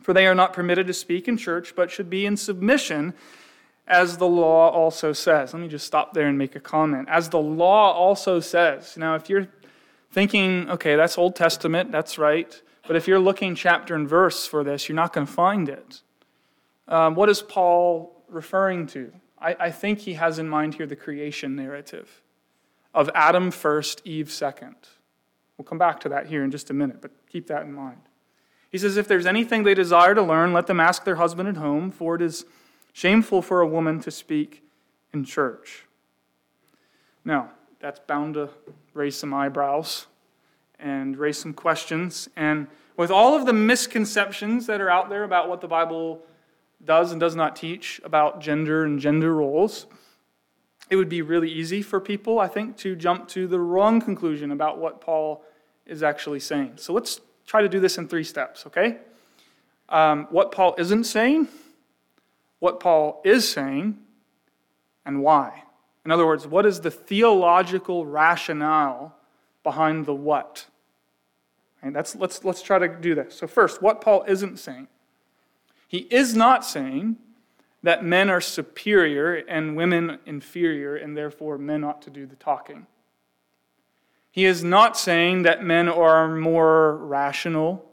for 0.00 0.14
they 0.14 0.26
are 0.26 0.34
not 0.34 0.52
permitted 0.52 0.86
to 0.86 0.94
speak 0.94 1.28
in 1.28 1.36
church, 1.36 1.74
but 1.76 1.90
should 1.90 2.08
be 2.08 2.24
in 2.24 2.36
submission, 2.36 3.12
as 3.86 4.16
the 4.16 4.26
law 4.26 4.70
also 4.70 5.12
says. 5.12 5.52
Let 5.52 5.60
me 5.60 5.68
just 5.68 5.86
stop 5.86 6.14
there 6.14 6.26
and 6.26 6.38
make 6.38 6.56
a 6.56 6.60
comment. 6.60 7.08
As 7.10 7.28
the 7.28 7.40
law 7.40 7.92
also 7.92 8.40
says. 8.40 8.96
Now, 8.96 9.14
if 9.14 9.28
you're 9.28 9.48
thinking, 10.10 10.70
okay, 10.70 10.96
that's 10.96 11.18
Old 11.18 11.36
Testament, 11.36 11.92
that's 11.92 12.16
right, 12.16 12.62
but 12.86 12.96
if 12.96 13.06
you're 13.06 13.18
looking 13.18 13.54
chapter 13.54 13.94
and 13.94 14.08
verse 14.08 14.46
for 14.46 14.64
this, 14.64 14.88
you're 14.88 14.96
not 14.96 15.12
going 15.12 15.26
to 15.26 15.32
find 15.32 15.68
it. 15.68 16.02
Um, 16.88 17.14
what 17.14 17.28
is 17.28 17.42
Paul 17.42 18.24
referring 18.28 18.86
to? 18.88 19.12
I, 19.38 19.56
I 19.60 19.70
think 19.70 20.00
he 20.00 20.14
has 20.14 20.38
in 20.38 20.48
mind 20.48 20.74
here 20.74 20.86
the 20.86 20.96
creation 20.96 21.54
narrative 21.54 22.22
of 22.94 23.10
Adam 23.14 23.50
first, 23.50 24.02
Eve 24.04 24.30
second. 24.30 24.74
We'll 25.56 25.66
come 25.66 25.78
back 25.78 26.00
to 26.00 26.08
that 26.08 26.26
here 26.26 26.42
in 26.42 26.50
just 26.50 26.70
a 26.70 26.74
minute, 26.74 27.00
but 27.00 27.10
keep 27.30 27.46
that 27.48 27.62
in 27.62 27.72
mind. 27.72 28.00
He 28.70 28.78
says, 28.78 28.96
If 28.96 29.06
there's 29.06 29.26
anything 29.26 29.62
they 29.62 29.74
desire 29.74 30.14
to 30.14 30.22
learn, 30.22 30.52
let 30.52 30.66
them 30.66 30.80
ask 30.80 31.04
their 31.04 31.16
husband 31.16 31.48
at 31.48 31.56
home, 31.56 31.90
for 31.90 32.14
it 32.14 32.22
is 32.22 32.44
shameful 32.92 33.42
for 33.42 33.60
a 33.60 33.66
woman 33.66 34.00
to 34.00 34.10
speak 34.10 34.62
in 35.12 35.24
church. 35.24 35.84
Now, 37.24 37.50
that's 37.80 38.00
bound 38.00 38.34
to 38.34 38.48
raise 38.94 39.16
some 39.16 39.34
eyebrows 39.34 40.06
and 40.78 41.16
raise 41.16 41.38
some 41.38 41.52
questions. 41.52 42.28
And 42.36 42.68
with 42.96 43.10
all 43.10 43.36
of 43.36 43.46
the 43.46 43.52
misconceptions 43.52 44.66
that 44.66 44.80
are 44.80 44.90
out 44.90 45.08
there 45.08 45.24
about 45.24 45.48
what 45.48 45.60
the 45.60 45.68
Bible 45.68 46.22
does 46.84 47.12
and 47.12 47.20
does 47.20 47.36
not 47.36 47.56
teach 47.56 48.00
about 48.04 48.40
gender 48.40 48.84
and 48.84 49.00
gender 49.00 49.34
roles, 49.34 49.86
it 50.90 50.96
would 50.96 51.08
be 51.08 51.22
really 51.22 51.50
easy 51.50 51.82
for 51.82 52.00
people, 52.00 52.38
I 52.38 52.48
think, 52.48 52.76
to 52.78 52.96
jump 52.96 53.28
to 53.28 53.46
the 53.46 53.60
wrong 53.60 54.00
conclusion 54.00 54.50
about 54.50 54.78
what 54.78 55.00
Paul 55.00 55.44
is 55.86 56.02
actually 56.02 56.40
saying. 56.40 56.74
So 56.76 56.92
let's 56.92 57.20
try 57.46 57.62
to 57.62 57.68
do 57.68 57.80
this 57.80 57.98
in 57.98 58.08
three 58.08 58.24
steps, 58.24 58.66
okay? 58.66 58.98
Um, 59.88 60.26
what 60.30 60.52
Paul 60.52 60.74
isn't 60.78 61.04
saying, 61.04 61.48
what 62.58 62.80
Paul 62.80 63.20
is 63.24 63.48
saying, 63.48 63.98
and 65.04 65.22
why. 65.22 65.64
In 66.04 66.10
other 66.10 66.26
words, 66.26 66.46
what 66.46 66.66
is 66.66 66.80
the 66.80 66.90
theological 66.90 68.06
rationale 68.06 69.14
behind 69.62 70.06
the 70.06 70.14
what? 70.14 70.66
Right, 71.82 71.92
that's, 71.92 72.16
let's, 72.16 72.44
let's 72.44 72.62
try 72.62 72.78
to 72.78 72.88
do 72.88 73.14
this. 73.14 73.34
So, 73.34 73.46
first, 73.46 73.82
what 73.82 74.00
Paul 74.00 74.24
isn't 74.26 74.58
saying. 74.58 74.88
He 75.88 76.06
is 76.10 76.36
not 76.36 76.64
saying 76.64 77.16
that 77.82 78.04
men 78.04 78.28
are 78.28 78.40
superior 78.40 79.34
and 79.34 79.74
women 79.74 80.18
inferior, 80.26 80.94
and 80.94 81.16
therefore 81.16 81.56
men 81.56 81.82
ought 81.82 82.02
to 82.02 82.10
do 82.10 82.26
the 82.26 82.36
talking. 82.36 82.86
He 84.30 84.44
is 84.44 84.62
not 84.62 84.96
saying 84.96 85.42
that 85.42 85.64
men 85.64 85.88
are 85.88 86.28
more 86.28 86.96
rational 86.98 87.84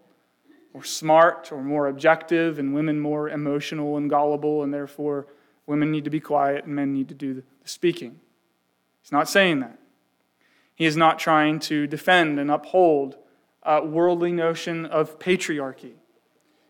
or 0.74 0.84
smart 0.84 1.52
or 1.52 1.64
more 1.64 1.88
objective 1.88 2.60
and 2.60 2.74
women 2.74 3.00
more 3.00 3.30
emotional 3.30 3.96
and 3.96 4.10
gullible, 4.10 4.62
and 4.62 4.74
therefore 4.74 5.28
women 5.66 5.90
need 5.90 6.04
to 6.04 6.10
be 6.10 6.20
quiet 6.20 6.66
and 6.66 6.76
men 6.76 6.94
need 6.94 7.08
to 7.08 7.16
do 7.16 7.34
the 7.34 7.44
speaking. 7.64 8.20
He's 9.02 9.12
not 9.12 9.30
saying 9.30 9.62
that. 9.62 9.80
He 10.76 10.86
is 10.86 10.98
not 10.98 11.18
trying 11.18 11.60
to 11.62 11.88
defend 11.88 12.40
and 12.40 12.52
uphold 12.52 13.16
a 13.64 13.84
worldly 13.86 14.34
notion 14.34 14.86
of 14.86 15.18
patriarchy. 15.20 15.94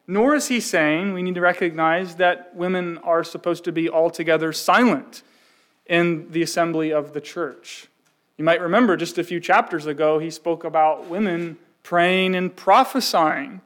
Nor 0.08 0.36
is 0.36 0.48
he 0.48 0.60
saying 0.60 1.14
we 1.14 1.24
need 1.24 1.36
to 1.36 1.42
recognize 1.42 2.16
that 2.16 2.56
women 2.56 2.98
are 3.00 3.24
supposed 3.24 3.64
to 3.64 3.72
be 3.72 3.90
altogether 3.90 4.54
silent 4.54 5.24
in 5.88 6.32
the 6.32 6.42
assembly 6.42 6.92
of 6.92 7.14
the 7.14 7.22
church. 7.22 7.88
You 8.38 8.46
might 8.46 8.62
remember 8.62 8.98
just 8.98 9.18
a 9.18 9.24
few 9.24 9.40
chapters 9.40 9.86
ago, 9.86 10.20
he 10.20 10.30
spoke 10.30 10.64
about 10.64 11.08
women 11.08 11.58
praying 11.84 12.36
and 12.36 12.56
prophesying 12.56 13.62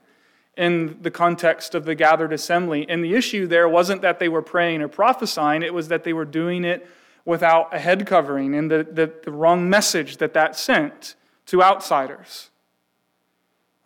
in 0.58 0.98
the 1.02 1.10
context 1.12 1.74
of 1.74 1.86
the 1.86 1.96
gathered 1.96 2.34
assembly. 2.34 2.86
And 2.88 3.04
the 3.04 3.16
issue 3.16 3.48
there 3.48 3.68
wasn't 3.68 4.02
that 4.02 4.20
they 4.20 4.30
were 4.30 4.42
praying 4.42 4.82
or 4.82 4.88
prophesying, 4.88 5.64
it 5.64 5.74
was 5.74 5.88
that 5.88 6.04
they 6.04 6.14
were 6.14 6.26
doing 6.26 6.66
it 6.66 6.86
without 7.26 7.74
a 7.74 7.80
head 7.80 8.06
covering 8.06 8.56
and 8.56 8.70
the, 8.70 8.88
the, 8.92 9.12
the 9.24 9.32
wrong 9.32 9.70
message 9.70 10.18
that 10.18 10.34
that 10.34 10.56
sent 10.56 11.16
to 11.46 11.64
outsiders. 11.64 12.50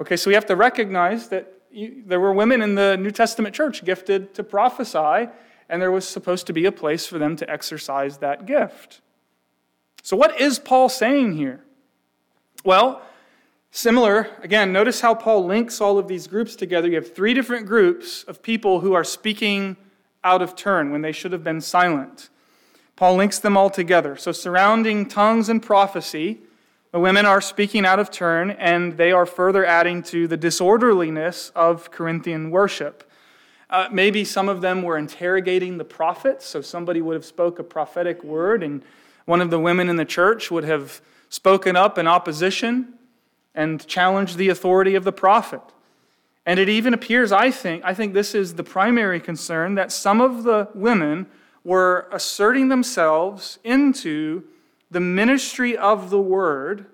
Okay, 0.01 0.17
so 0.17 0.29
we 0.29 0.33
have 0.33 0.45
to 0.47 0.55
recognize 0.55 1.29
that 1.29 1.53
there 2.05 2.19
were 2.19 2.33
women 2.33 2.61
in 2.61 2.75
the 2.75 2.97
New 2.97 3.11
Testament 3.11 3.55
church 3.55 3.83
gifted 3.83 4.33
to 4.35 4.43
prophesy, 4.43 5.29
and 5.69 5.81
there 5.81 5.91
was 5.91 6.07
supposed 6.07 6.47
to 6.47 6.53
be 6.53 6.65
a 6.65 6.71
place 6.71 7.05
for 7.05 7.17
them 7.17 7.35
to 7.37 7.49
exercise 7.49 8.17
that 8.19 8.45
gift. 8.45 9.01
So, 10.01 10.15
what 10.15 10.39
is 10.39 10.59
Paul 10.59 10.89
saying 10.89 11.37
here? 11.37 11.63
Well, 12.63 13.01
similar, 13.71 14.29
again, 14.41 14.71
notice 14.71 15.01
how 15.01 15.15
Paul 15.15 15.45
links 15.45 15.81
all 15.81 15.97
of 15.97 16.07
these 16.07 16.27
groups 16.27 16.55
together. 16.55 16.87
You 16.87 16.95
have 16.95 17.13
three 17.13 17.33
different 17.33 17.65
groups 17.65 18.23
of 18.23 18.43
people 18.43 18.81
who 18.81 18.93
are 18.93 19.03
speaking 19.03 19.77
out 20.23 20.41
of 20.41 20.55
turn 20.55 20.91
when 20.91 21.01
they 21.01 21.11
should 21.11 21.31
have 21.31 21.43
been 21.43 21.61
silent. 21.61 22.29
Paul 22.95 23.15
links 23.15 23.39
them 23.39 23.57
all 23.57 23.69
together. 23.69 24.15
So, 24.15 24.31
surrounding 24.31 25.07
tongues 25.07 25.49
and 25.49 25.61
prophecy, 25.61 26.41
the 26.93 26.99
women 26.99 27.25
are 27.25 27.41
speaking 27.41 27.87
out 27.87 27.97
of 27.97 28.11
turn, 28.11 28.51
and 28.51 28.95
they 28.97 29.11
are 29.11 29.25
further 29.25 29.65
adding 29.65 30.03
to 30.03 30.27
the 30.27 30.37
disorderliness 30.37 31.51
of 31.55 31.89
Corinthian 31.89 32.51
worship. 32.51 33.09
Uh, 33.67 33.89
maybe 33.91 34.23
some 34.23 34.47
of 34.47 34.61
them 34.61 34.83
were 34.83 34.95
interrogating 34.95 35.79
the 35.79 35.83
prophets, 35.83 36.45
so 36.45 36.61
somebody 36.61 37.01
would 37.01 37.15
have 37.15 37.25
spoke 37.25 37.57
a 37.57 37.63
prophetic 37.63 38.23
word, 38.23 38.61
and 38.61 38.83
one 39.25 39.41
of 39.41 39.49
the 39.49 39.57
women 39.57 39.89
in 39.89 39.95
the 39.95 40.05
church 40.05 40.51
would 40.51 40.65
have 40.65 41.01
spoken 41.29 41.75
up 41.75 41.97
in 41.97 42.05
opposition 42.05 42.93
and 43.55 43.87
challenged 43.87 44.37
the 44.37 44.49
authority 44.49 44.93
of 44.93 45.03
the 45.03 45.11
prophet. 45.11 45.61
And 46.45 46.59
it 46.59 46.69
even 46.69 46.93
appears, 46.93 47.31
I 47.31 47.49
think, 47.49 47.83
I 47.83 47.95
think 47.95 48.13
this 48.13 48.35
is 48.35 48.53
the 48.53 48.63
primary 48.63 49.19
concern, 49.19 49.73
that 49.75 49.91
some 49.91 50.21
of 50.21 50.43
the 50.43 50.67
women 50.75 51.25
were 51.63 52.07
asserting 52.11 52.69
themselves 52.69 53.57
into 53.63 54.43
the 54.93 54.99
ministry 54.99 55.75
of 55.75 56.09
the 56.09 56.21
word 56.21 56.85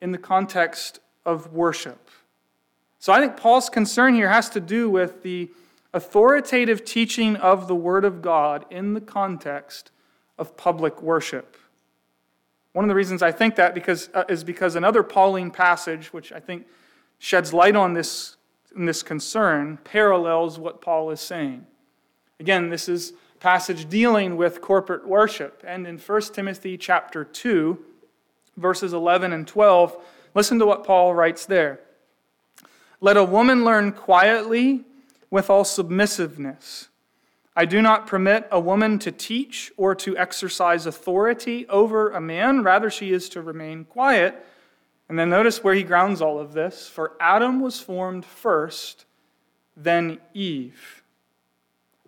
in 0.00 0.12
the 0.12 0.18
context 0.18 1.00
of 1.24 1.52
worship. 1.52 2.10
So 2.98 3.12
I 3.12 3.20
think 3.20 3.36
Paul's 3.36 3.68
concern 3.68 4.14
here 4.14 4.28
has 4.28 4.50
to 4.50 4.60
do 4.60 4.90
with 4.90 5.22
the 5.22 5.50
authoritative 5.94 6.84
teaching 6.84 7.36
of 7.36 7.68
the 7.68 7.74
Word 7.74 8.04
of 8.04 8.20
God 8.20 8.66
in 8.70 8.92
the 8.92 9.00
context 9.00 9.90
of 10.38 10.56
public 10.56 11.00
worship. 11.00 11.56
One 12.72 12.84
of 12.84 12.88
the 12.90 12.94
reasons 12.94 13.22
I 13.22 13.32
think 13.32 13.56
that 13.56 13.74
because, 13.74 14.10
uh, 14.12 14.24
is 14.28 14.44
because 14.44 14.76
another 14.76 15.02
Pauline 15.02 15.50
passage, 15.50 16.12
which 16.12 16.32
I 16.32 16.40
think 16.40 16.66
sheds 17.18 17.54
light 17.54 17.74
on 17.76 17.94
this, 17.94 18.36
this 18.76 19.02
concern, 19.02 19.78
parallels 19.84 20.58
what 20.58 20.82
Paul 20.82 21.10
is 21.10 21.20
saying. 21.20 21.66
Again, 22.38 22.68
this 22.68 22.88
is 22.90 23.14
passage 23.40 23.88
dealing 23.88 24.36
with 24.36 24.60
corporate 24.60 25.06
worship. 25.06 25.62
And 25.66 25.86
in 25.86 25.98
1 25.98 26.20
Timothy 26.32 26.76
chapter 26.76 27.24
2, 27.24 27.78
verses 28.56 28.92
11 28.92 29.32
and 29.32 29.46
12, 29.46 29.96
listen 30.34 30.58
to 30.58 30.66
what 30.66 30.84
Paul 30.84 31.14
writes 31.14 31.46
there. 31.46 31.80
Let 33.00 33.16
a 33.16 33.24
woman 33.24 33.64
learn 33.64 33.92
quietly 33.92 34.84
with 35.30 35.50
all 35.50 35.64
submissiveness. 35.64 36.88
I 37.54 37.64
do 37.64 37.80
not 37.80 38.06
permit 38.06 38.46
a 38.50 38.60
woman 38.60 38.98
to 39.00 39.10
teach 39.10 39.72
or 39.76 39.94
to 39.96 40.16
exercise 40.16 40.84
authority 40.84 41.66
over 41.68 42.10
a 42.10 42.20
man. 42.20 42.62
Rather, 42.62 42.90
she 42.90 43.12
is 43.12 43.28
to 43.30 43.40
remain 43.40 43.84
quiet. 43.84 44.44
And 45.08 45.18
then 45.18 45.30
notice 45.30 45.62
where 45.64 45.74
he 45.74 45.82
grounds 45.82 46.20
all 46.20 46.38
of 46.38 46.52
this. 46.52 46.88
For 46.88 47.12
Adam 47.20 47.60
was 47.60 47.80
formed 47.80 48.24
first, 48.24 49.06
then 49.76 50.18
Eve. 50.34 51.02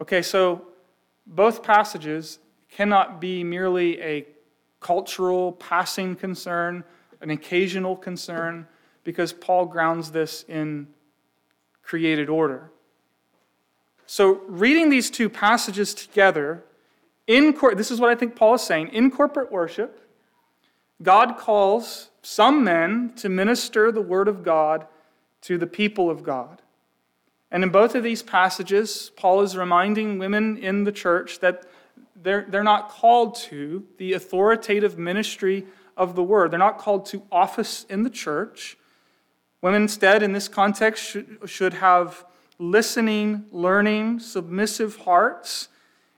Okay, 0.01 0.23
so 0.23 0.68
both 1.29 1.63
passages 1.63 2.39
cannot 2.71 3.21
be 3.21 3.45
merely 3.45 4.01
a 4.01 4.27
cultural, 4.81 5.53
passing 5.53 6.17
concern, 6.17 6.85
an 7.21 7.31
occasional 7.31 7.97
concern, 7.97 8.67
because 9.05 9.33
Paul 9.33 9.67
grounds 9.67 10.11
this 10.11 10.45
in 10.49 10.89
created 11.83 12.29
order. 12.29 12.71
So, 14.07 14.41
reading 14.47 14.91
these 14.91 15.11
two 15.11 15.29
passages 15.29 15.95
together, 15.95 16.65
in 17.27 17.53
cor- 17.53 17.75
this 17.75 17.91
is 17.91 18.01
what 18.01 18.11
I 18.11 18.15
think 18.15 18.37
Paul 18.37 18.55
is 18.55 18.63
saying. 18.63 18.89
In 18.89 19.11
corporate 19.11 19.53
worship, 19.53 20.01
God 21.03 21.37
calls 21.37 22.11
some 22.23 22.65
men 22.65 23.13
to 23.17 23.29
minister 23.29 23.93
the 23.93 24.01
word 24.01 24.29
of 24.29 24.43
God 24.43 24.87
to 25.43 25.59
the 25.59 25.67
people 25.67 26.11
of 26.11 26.23
God. 26.23 26.63
And 27.51 27.63
in 27.63 27.71
both 27.71 27.95
of 27.95 28.03
these 28.03 28.23
passages, 28.23 29.11
Paul 29.17 29.41
is 29.43 29.57
reminding 29.57 30.19
women 30.19 30.59
in 30.59 30.85
the 30.85 30.93
church 30.93 31.41
that 31.41 31.65
they're, 32.23 32.47
they're 32.49 32.65
not 32.65 32.91
called 32.91 33.37
to 33.37 33.85
the 33.97 34.13
authoritative 34.13 34.99
ministry 34.99 35.67
of 35.97 36.15
the 36.15 36.23
word. 36.23 36.51
They're 36.51 36.59
not 36.59 36.79
called 36.79 37.07
to 37.07 37.23
office 37.33 37.87
in 37.89 38.03
the 38.03 38.11
church. 38.11 38.77
Women, 39.63 39.83
instead, 39.83 40.23
in 40.23 40.33
this 40.33 40.49
context, 40.49 41.05
should, 41.05 41.39
should 41.47 41.75
have 41.75 42.25
listening, 42.59 43.47
learning, 43.51 44.21
submissive 44.21 44.97
hearts. 44.97 45.69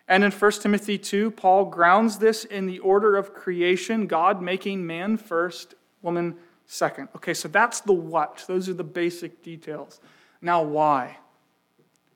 And 0.08 0.24
in 0.24 0.32
1 0.32 0.52
Timothy 0.52 0.98
2, 0.98 1.30
Paul 1.30 1.66
grounds 1.66 2.18
this 2.18 2.44
in 2.44 2.66
the 2.66 2.80
order 2.80 3.16
of 3.16 3.32
creation 3.32 4.06
God 4.06 4.42
making 4.42 4.86
man 4.86 5.16
first, 5.16 5.74
woman 6.02 6.36
second. 6.66 7.08
Okay, 7.16 7.34
so 7.34 7.48
that's 7.48 7.80
the 7.80 7.92
what. 7.92 8.44
Those 8.46 8.68
are 8.68 8.74
the 8.74 8.84
basic 8.84 9.42
details. 9.42 10.00
Now, 10.42 10.62
why? 10.62 11.18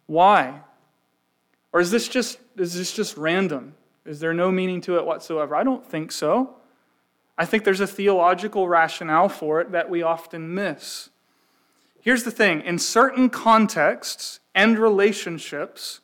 Why? 0.06 0.60
Or 1.72 1.80
is 1.80 1.90
this 1.90 2.08
just, 2.08 2.38
is 2.56 2.74
this 2.74 2.92
just 2.92 3.16
random? 3.16 3.74
Is 4.04 4.20
there 4.20 4.34
no 4.34 4.50
meaning 4.50 4.80
to 4.82 4.96
it 4.96 5.04
whatsoever? 5.04 5.56
I 5.56 5.64
don't 5.64 5.84
think 5.84 6.12
so. 6.12 6.56
I 7.36 7.44
think 7.44 7.64
there's 7.64 7.80
a 7.80 7.86
theological 7.86 8.68
rationale 8.68 9.28
for 9.28 9.60
it 9.60 9.72
that 9.72 9.90
we 9.90 10.02
often 10.02 10.54
miss. 10.54 11.10
Here's 12.00 12.22
the 12.22 12.30
thing 12.30 12.60
in 12.60 12.78
certain 12.78 13.30
contexts 13.30 14.40
and 14.54 14.78
relationships, 14.78 16.00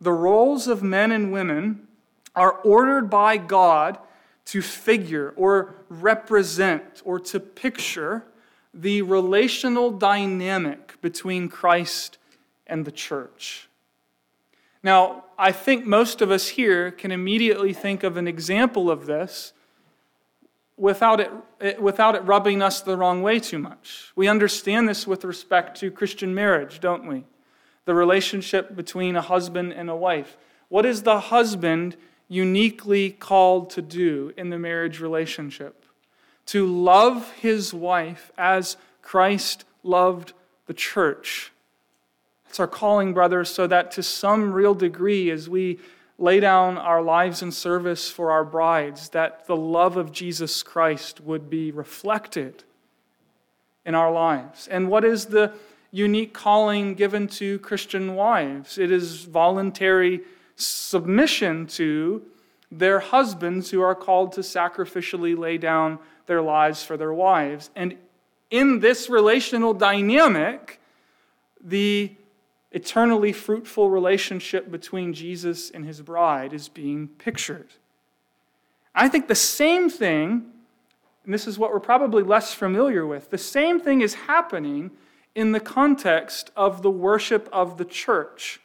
the 0.00 0.12
roles 0.12 0.66
of 0.66 0.82
men 0.82 1.12
and 1.12 1.32
women 1.32 1.86
are 2.34 2.52
ordered 2.52 3.08
by 3.08 3.36
God 3.36 3.98
to 4.46 4.60
figure 4.60 5.32
or 5.36 5.74
represent 5.88 7.02
or 7.04 7.20
to 7.20 7.38
picture 7.38 8.24
the 8.72 9.02
relational 9.02 9.90
dynamic 9.90 11.00
between 11.00 11.48
Christ 11.48 12.18
and 12.66 12.84
the 12.84 12.92
church. 12.92 13.68
Now, 14.82 15.24
I 15.38 15.50
think 15.50 15.86
most 15.86 16.20
of 16.20 16.30
us 16.30 16.48
here 16.48 16.90
can 16.90 17.10
immediately 17.10 17.72
think 17.72 18.04
of 18.04 18.16
an 18.16 18.28
example 18.28 18.90
of 18.90 19.06
this 19.06 19.52
without 20.76 21.20
it, 21.20 21.80
without 21.80 22.14
it 22.14 22.20
rubbing 22.20 22.60
us 22.60 22.82
the 22.82 22.96
wrong 22.96 23.22
way 23.22 23.40
too 23.40 23.58
much. 23.58 24.12
We 24.14 24.28
understand 24.28 24.88
this 24.88 25.06
with 25.06 25.24
respect 25.24 25.80
to 25.80 25.90
Christian 25.90 26.34
marriage, 26.34 26.80
don't 26.80 27.06
we? 27.06 27.24
The 27.86 27.94
relationship 27.94 28.76
between 28.76 29.16
a 29.16 29.22
husband 29.22 29.72
and 29.72 29.88
a 29.88 29.96
wife. 29.96 30.36
What 30.68 30.84
is 30.84 31.02
the 31.02 31.20
husband 31.20 31.96
uniquely 32.28 33.10
called 33.10 33.70
to 33.70 33.82
do 33.82 34.32
in 34.36 34.50
the 34.50 34.58
marriage 34.58 35.00
relationship? 35.00 35.84
To 36.46 36.66
love 36.66 37.32
his 37.32 37.72
wife 37.72 38.32
as 38.36 38.76
Christ 39.00 39.64
loved 39.82 40.34
the 40.66 40.74
church. 40.74 41.52
It's 42.54 42.60
our 42.60 42.68
calling, 42.68 43.12
brothers, 43.14 43.50
so 43.50 43.66
that 43.66 43.90
to 43.90 44.02
some 44.04 44.52
real 44.52 44.74
degree, 44.74 45.28
as 45.32 45.48
we 45.48 45.80
lay 46.18 46.38
down 46.38 46.78
our 46.78 47.02
lives 47.02 47.42
in 47.42 47.50
service 47.50 48.08
for 48.08 48.30
our 48.30 48.44
brides, 48.44 49.08
that 49.08 49.48
the 49.48 49.56
love 49.56 49.96
of 49.96 50.12
Jesus 50.12 50.62
Christ 50.62 51.20
would 51.20 51.50
be 51.50 51.72
reflected 51.72 52.62
in 53.84 53.96
our 53.96 54.12
lives. 54.12 54.68
And 54.68 54.88
what 54.88 55.04
is 55.04 55.26
the 55.26 55.52
unique 55.90 56.32
calling 56.32 56.94
given 56.94 57.26
to 57.26 57.58
Christian 57.58 58.14
wives? 58.14 58.78
It 58.78 58.92
is 58.92 59.24
voluntary 59.24 60.20
submission 60.54 61.66
to 61.66 62.22
their 62.70 63.00
husbands 63.00 63.68
who 63.70 63.82
are 63.82 63.96
called 63.96 64.30
to 64.34 64.42
sacrificially 64.42 65.36
lay 65.36 65.58
down 65.58 65.98
their 66.26 66.40
lives 66.40 66.84
for 66.84 66.96
their 66.96 67.12
wives. 67.12 67.70
And 67.74 67.96
in 68.48 68.78
this 68.78 69.10
relational 69.10 69.74
dynamic, 69.74 70.78
the 71.60 72.12
eternally 72.74 73.32
fruitful 73.32 73.88
relationship 73.88 74.70
between 74.70 75.12
Jesus 75.12 75.70
and 75.70 75.86
his 75.86 76.02
bride 76.02 76.52
is 76.52 76.68
being 76.68 77.06
pictured. 77.06 77.68
I 78.94 79.08
think 79.08 79.28
the 79.28 79.34
same 79.34 79.88
thing, 79.88 80.50
and 81.24 81.32
this 81.32 81.46
is 81.46 81.58
what 81.58 81.72
we're 81.72 81.80
probably 81.80 82.24
less 82.24 82.52
familiar 82.52 83.06
with, 83.06 83.30
the 83.30 83.38
same 83.38 83.80
thing 83.80 84.00
is 84.00 84.14
happening 84.14 84.90
in 85.36 85.52
the 85.52 85.60
context 85.60 86.50
of 86.56 86.82
the 86.82 86.90
worship 86.90 87.48
of 87.52 87.78
the 87.78 87.84
church. 87.84 88.60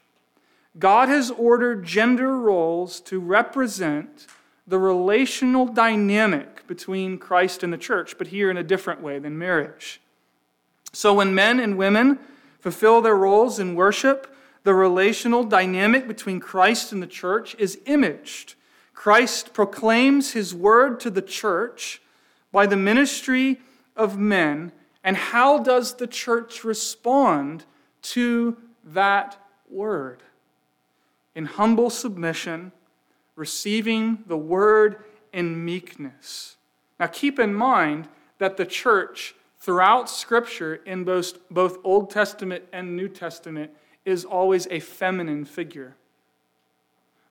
God 0.78 1.08
has 1.08 1.30
ordered 1.32 1.86
gender 1.86 2.38
roles 2.38 3.00
to 3.02 3.20
represent 3.20 4.26
the 4.68 4.80
relational 4.80 5.66
dynamic 5.68 6.66
between 6.68 7.18
Christ 7.18 7.64
and 7.64 7.72
the 7.72 7.78
church, 7.78 8.18
but 8.18 8.28
here 8.28 8.50
in 8.50 8.58
a 8.58 8.64
different 8.64 9.02
way 9.02 9.20
than 9.20 9.38
marriage. 9.38 10.02
So 10.94 11.14
when 11.14 11.36
men 11.36 11.60
and 11.60 11.78
women 11.78 12.20
fulfill 12.60 13.02
their 13.02 13.16
roles 13.16 13.60
in 13.60 13.76
worship, 13.76 14.36
the 14.64 14.74
relational 14.74 15.44
dynamic 15.44 16.08
between 16.08 16.40
Christ 16.40 16.92
and 16.92 17.02
the 17.02 17.08
church 17.08 17.56
is 17.58 17.80
imaged. 17.86 18.56
Christ 18.94 19.54
proclaims 19.54 20.32
his 20.32 20.54
word 20.54 21.00
to 21.00 21.10
the 21.10 21.22
church 21.22 22.02
by 22.52 22.66
the 22.66 22.76
ministry 22.76 23.62
of 23.96 24.18
men. 24.18 24.72
And 25.04 25.16
how 25.16 25.60
does 25.60 25.96
the 25.96 26.08
church 26.08 26.64
respond 26.64 27.64
to 28.02 28.58
that 28.84 29.38
word? 29.70 30.22
In 31.34 31.46
humble 31.46 31.90
submission, 31.90 32.74
receiving 33.36 34.24
the 34.28 34.38
word 34.38 35.04
in 35.32 35.64
meekness. 35.64 36.58
Now, 37.00 37.08
keep 37.08 37.40
in 37.40 37.54
mind 37.54 38.10
that 38.40 38.58
the 38.58 38.66
church 38.66 39.36
throughout 39.60 40.10
Scripture, 40.10 40.76
in 40.86 41.04
both, 41.04 41.38
both 41.50 41.78
Old 41.84 42.10
Testament 42.10 42.64
and 42.72 42.96
New 42.96 43.10
Testament, 43.10 43.72
is 44.06 44.26
always 44.26 44.68
a 44.72 44.80
feminine 44.80 45.46
figure, 45.46 45.96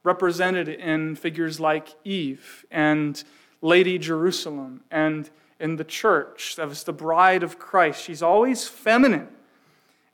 represented 0.05 0.69
in 0.69 1.17
figures 1.17 1.59
like 1.59 1.89
Eve 2.05 2.67
and 2.71 3.25
Lady 3.63 3.99
Jerusalem 3.99 4.83
and 4.91 5.31
in 5.59 5.77
the 5.77 5.85
church. 5.85 6.57
That 6.57 6.69
was 6.69 6.85
the 6.85 6.93
bride 6.93 7.43
of 7.43 7.59
Christ. 7.59 8.03
She's 8.03 8.23
always 8.23 8.69
feminine. 8.69 9.29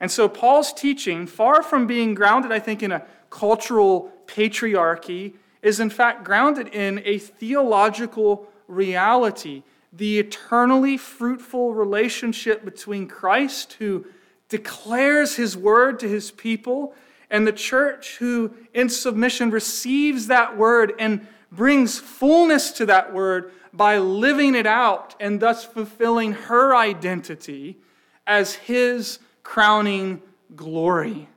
And 0.01 0.11
so 0.11 0.29
Paul's 0.29 0.73
teaching, 0.73 1.27
far 1.27 1.63
from 1.63 1.87
being 1.87 2.15
grounded, 2.15 2.53
I 2.53 2.59
think, 2.59 2.83
in 2.83 2.93
a 2.93 3.05
cultural 3.31 4.13
patriarchy, 4.27 5.35
is 5.63 5.81
in 5.81 5.91
fact 5.91 6.25
grounded 6.25 6.69
in 6.69 7.03
a 7.05 7.19
theological 7.19 8.49
reality 8.69 9.63
the 9.97 10.19
eternally 10.19 10.97
fruitful 10.97 11.75
relationship 11.75 12.65
between 12.65 13.07
Christ, 13.07 13.75
who 13.75 14.07
declares 14.49 15.37
his 15.37 15.57
word 15.57 16.01
to 16.01 16.09
his 16.09 16.31
people, 16.31 16.95
and 17.31 17.47
the 17.47 17.53
church, 17.53 18.17
who 18.19 18.53
in 18.73 18.89
submission 18.89 19.51
receives 19.51 20.27
that 20.27 20.57
word 20.57 20.93
and 20.99 21.27
brings 21.51 21.99
fullness 21.99 22.73
to 22.73 22.87
that 22.87 23.13
word 23.13 23.53
by 23.73 23.99
living 23.99 24.55
it 24.55 24.67
out 24.67 25.15
and 25.21 25.41
thus 25.41 25.65
fulfilling 25.65 26.33
her 26.33 26.75
identity 26.75 27.79
as 28.27 28.55
his 28.55 29.19
crowning 29.43 30.23
glory. 30.55 31.29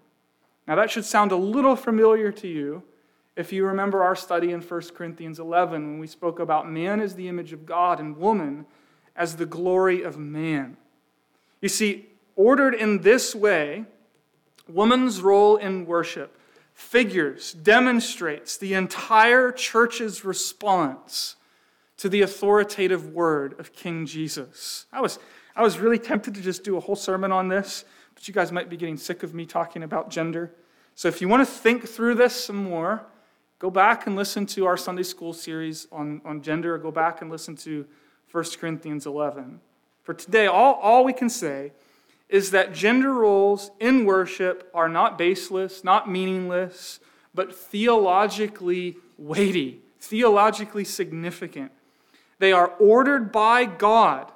Now, 0.68 0.76
that 0.76 0.92
should 0.92 1.06
sound 1.06 1.32
a 1.32 1.38
little 1.38 1.76
familiar 1.76 2.32
to 2.34 2.48
you 2.48 2.84
if 3.38 3.54
you 3.54 3.66
remember 3.66 4.04
our 4.04 4.16
study 4.16 4.52
in 4.52 4.62
1 4.62 4.82
Corinthians 4.96 5.40
11 5.40 5.92
when 5.92 6.00
we 6.00 6.08
spoke 6.08 6.40
about 6.40 6.70
man 6.70 7.00
as 7.00 7.16
the 7.16 7.28
image 7.28 7.54
of 7.54 7.66
God 7.66 8.00
and 8.00 8.18
woman 8.18 8.66
as 9.16 9.36
the 9.36 9.46
glory 9.46 10.02
of 10.02 10.18
man. 10.18 10.76
You 11.62 11.70
see, 11.70 12.08
ordered 12.36 12.74
in 12.74 13.02
this 13.02 13.34
way, 13.34 13.86
woman's 14.68 15.22
role 15.22 15.58
in 15.58 15.86
worship 15.86 16.38
figures, 16.78 17.54
demonstrates 17.54 18.56
the 18.56 18.76
entire 18.76 19.52
church's 19.52 20.24
response 20.24 21.36
to 21.98 22.08
the 22.08 22.22
authoritative 22.22 23.08
word 23.14 23.60
of 23.60 23.74
King 23.74 24.06
Jesus. 24.06 24.86
I 24.94 25.02
was, 25.02 25.18
I 25.56 25.64
was 25.64 25.80
really 25.80 25.98
tempted 25.98 26.36
to 26.36 26.42
just 26.42 26.64
do 26.64 26.78
a 26.78 26.80
whole 26.80 26.96
sermon 26.96 27.32
on 27.32 27.48
this, 27.48 27.84
but 28.14 28.28
you 28.28 28.34
guys 28.34 28.52
might 28.52 28.70
be 28.70 28.78
getting 28.78 28.96
sick 28.96 29.24
of 29.24 29.34
me 29.34 29.48
talking 29.48 29.82
about 29.82 30.12
gender. 30.12 30.54
So 30.94 31.08
if 31.08 31.20
you 31.20 31.28
want 31.28 31.42
to 31.42 31.52
think 31.52 31.88
through 31.88 32.14
this 32.14 32.46
some 32.46 32.58
more, 32.58 33.04
go 33.60 33.70
back 33.70 34.08
and 34.08 34.16
listen 34.16 34.46
to 34.48 34.66
our 34.66 34.78
Sunday 34.78 35.04
school 35.04 35.34
series 35.34 35.88
on, 35.92 36.22
on 36.26 36.42
gender, 36.42 36.78
go 36.78 36.92
back 36.92 37.22
and 37.22 37.32
listen 37.32 37.56
to 37.58 37.86
1 38.32 38.44
Corinthians 38.60 39.06
11. 39.06 39.60
For 40.04 40.14
today, 40.14 40.48
all, 40.48 40.76
all 40.76 41.04
we 41.04 41.14
can 41.14 41.30
say 41.30 41.72
is 42.30 42.52
that 42.52 42.74
gender 42.74 43.14
roles 43.14 43.72
in 43.80 44.06
worship 44.06 44.70
are 44.74 44.90
not 44.90 45.18
baseless, 45.18 45.84
not 45.84 46.10
meaningless, 46.10 47.00
but 47.34 47.56
theologically 47.56 48.98
weighty, 49.18 49.80
theologically 50.00 50.84
significant. 50.84 51.72
They 52.40 52.52
are 52.52 52.68
ordered 52.80 53.32
by 53.32 53.66
God 53.66 54.32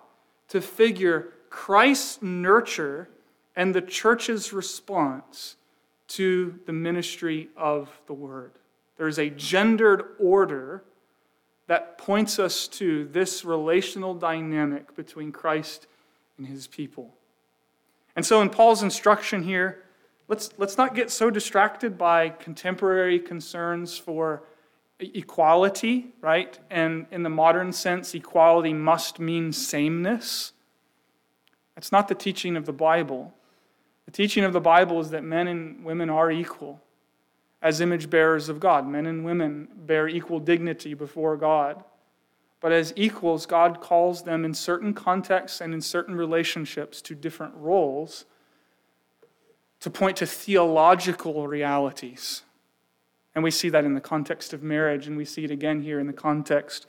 to 0.50 0.62
figure 0.62 1.30
Christ's 1.50 2.22
nurture 2.22 3.10
and 3.56 3.76
the 3.76 3.82
church's 3.82 4.54
response 4.54 5.58
to 6.08 6.60
the 6.66 6.74
ministry 6.74 7.50
of 7.56 7.90
the 8.08 8.14
word. 8.14 8.52
There 9.02 9.08
is 9.08 9.18
a 9.18 9.32
gendered 9.32 10.04
order 10.20 10.84
that 11.66 11.98
points 11.98 12.38
us 12.38 12.68
to 12.68 13.06
this 13.06 13.44
relational 13.44 14.14
dynamic 14.14 14.96
between 14.96 15.32
Christ 15.32 15.88
and 16.38 16.46
his 16.46 16.68
people. 16.68 17.12
And 18.16 18.24
so, 18.24 18.44
in 18.44 18.52
Paul's 18.52 18.84
instruction 18.84 19.42
here, 19.42 19.86
let's, 20.28 20.52
let's 20.60 20.78
not 20.78 20.94
get 20.94 21.10
so 21.10 21.32
distracted 21.32 21.98
by 21.98 22.30
contemporary 22.30 23.18
concerns 23.18 23.98
for 23.98 24.44
equality, 25.00 26.14
right? 26.22 26.60
And 26.70 27.08
in 27.10 27.24
the 27.24 27.30
modern 27.30 27.74
sense, 27.74 28.14
equality 28.14 28.72
must 28.72 29.20
mean 29.20 29.52
sameness. 29.52 30.54
That's 31.74 31.92
not 31.92 32.08
the 32.08 32.14
teaching 32.14 32.56
of 32.56 32.68
the 32.68 32.72
Bible. 32.72 33.34
The 34.06 34.12
teaching 34.12 34.44
of 34.44 34.54
the 34.54 34.62
Bible 34.62 35.00
is 35.00 35.10
that 35.10 35.24
men 35.24 35.48
and 35.48 35.84
women 35.84 36.12
are 36.12 36.30
equal 36.30 36.84
as 37.62 37.82
image 37.82 38.10
bearers 38.10 38.50
of 38.50 38.60
God. 38.60 38.88
Men 38.88 39.06
and 39.06 39.24
women 39.24 39.68
bear 39.76 40.08
equal 40.08 40.40
dignity 40.40 40.94
before 40.94 41.38
God. 41.38 41.84
But 42.60 42.72
as 42.72 42.94
equals, 42.96 43.46
God 43.46 43.82
calls 43.82 44.24
them 44.24 44.46
in 44.46 44.54
certain 44.54 44.94
contexts 44.94 45.62
and 45.62 45.74
in 45.74 45.82
certain 45.82 46.16
relationships 46.16 47.02
to 47.04 47.16
different 47.16 47.56
roles 47.56 48.26
to 49.82 49.90
point 49.90 50.18
to 50.18 50.26
theological 50.26 51.48
realities. 51.48 52.44
And 53.34 53.44
we 53.44 53.52
see 53.52 53.70
that 53.70 53.84
in 53.84 53.94
the 53.94 54.02
context 54.02 54.54
of 54.54 54.62
marriage, 54.62 55.08
and 55.08 55.18
we 55.18 55.26
see 55.26 55.44
it 55.44 55.52
again 55.52 55.82
here 55.82 56.00
in 56.00 56.08
the 56.08 56.14
context 56.14 56.86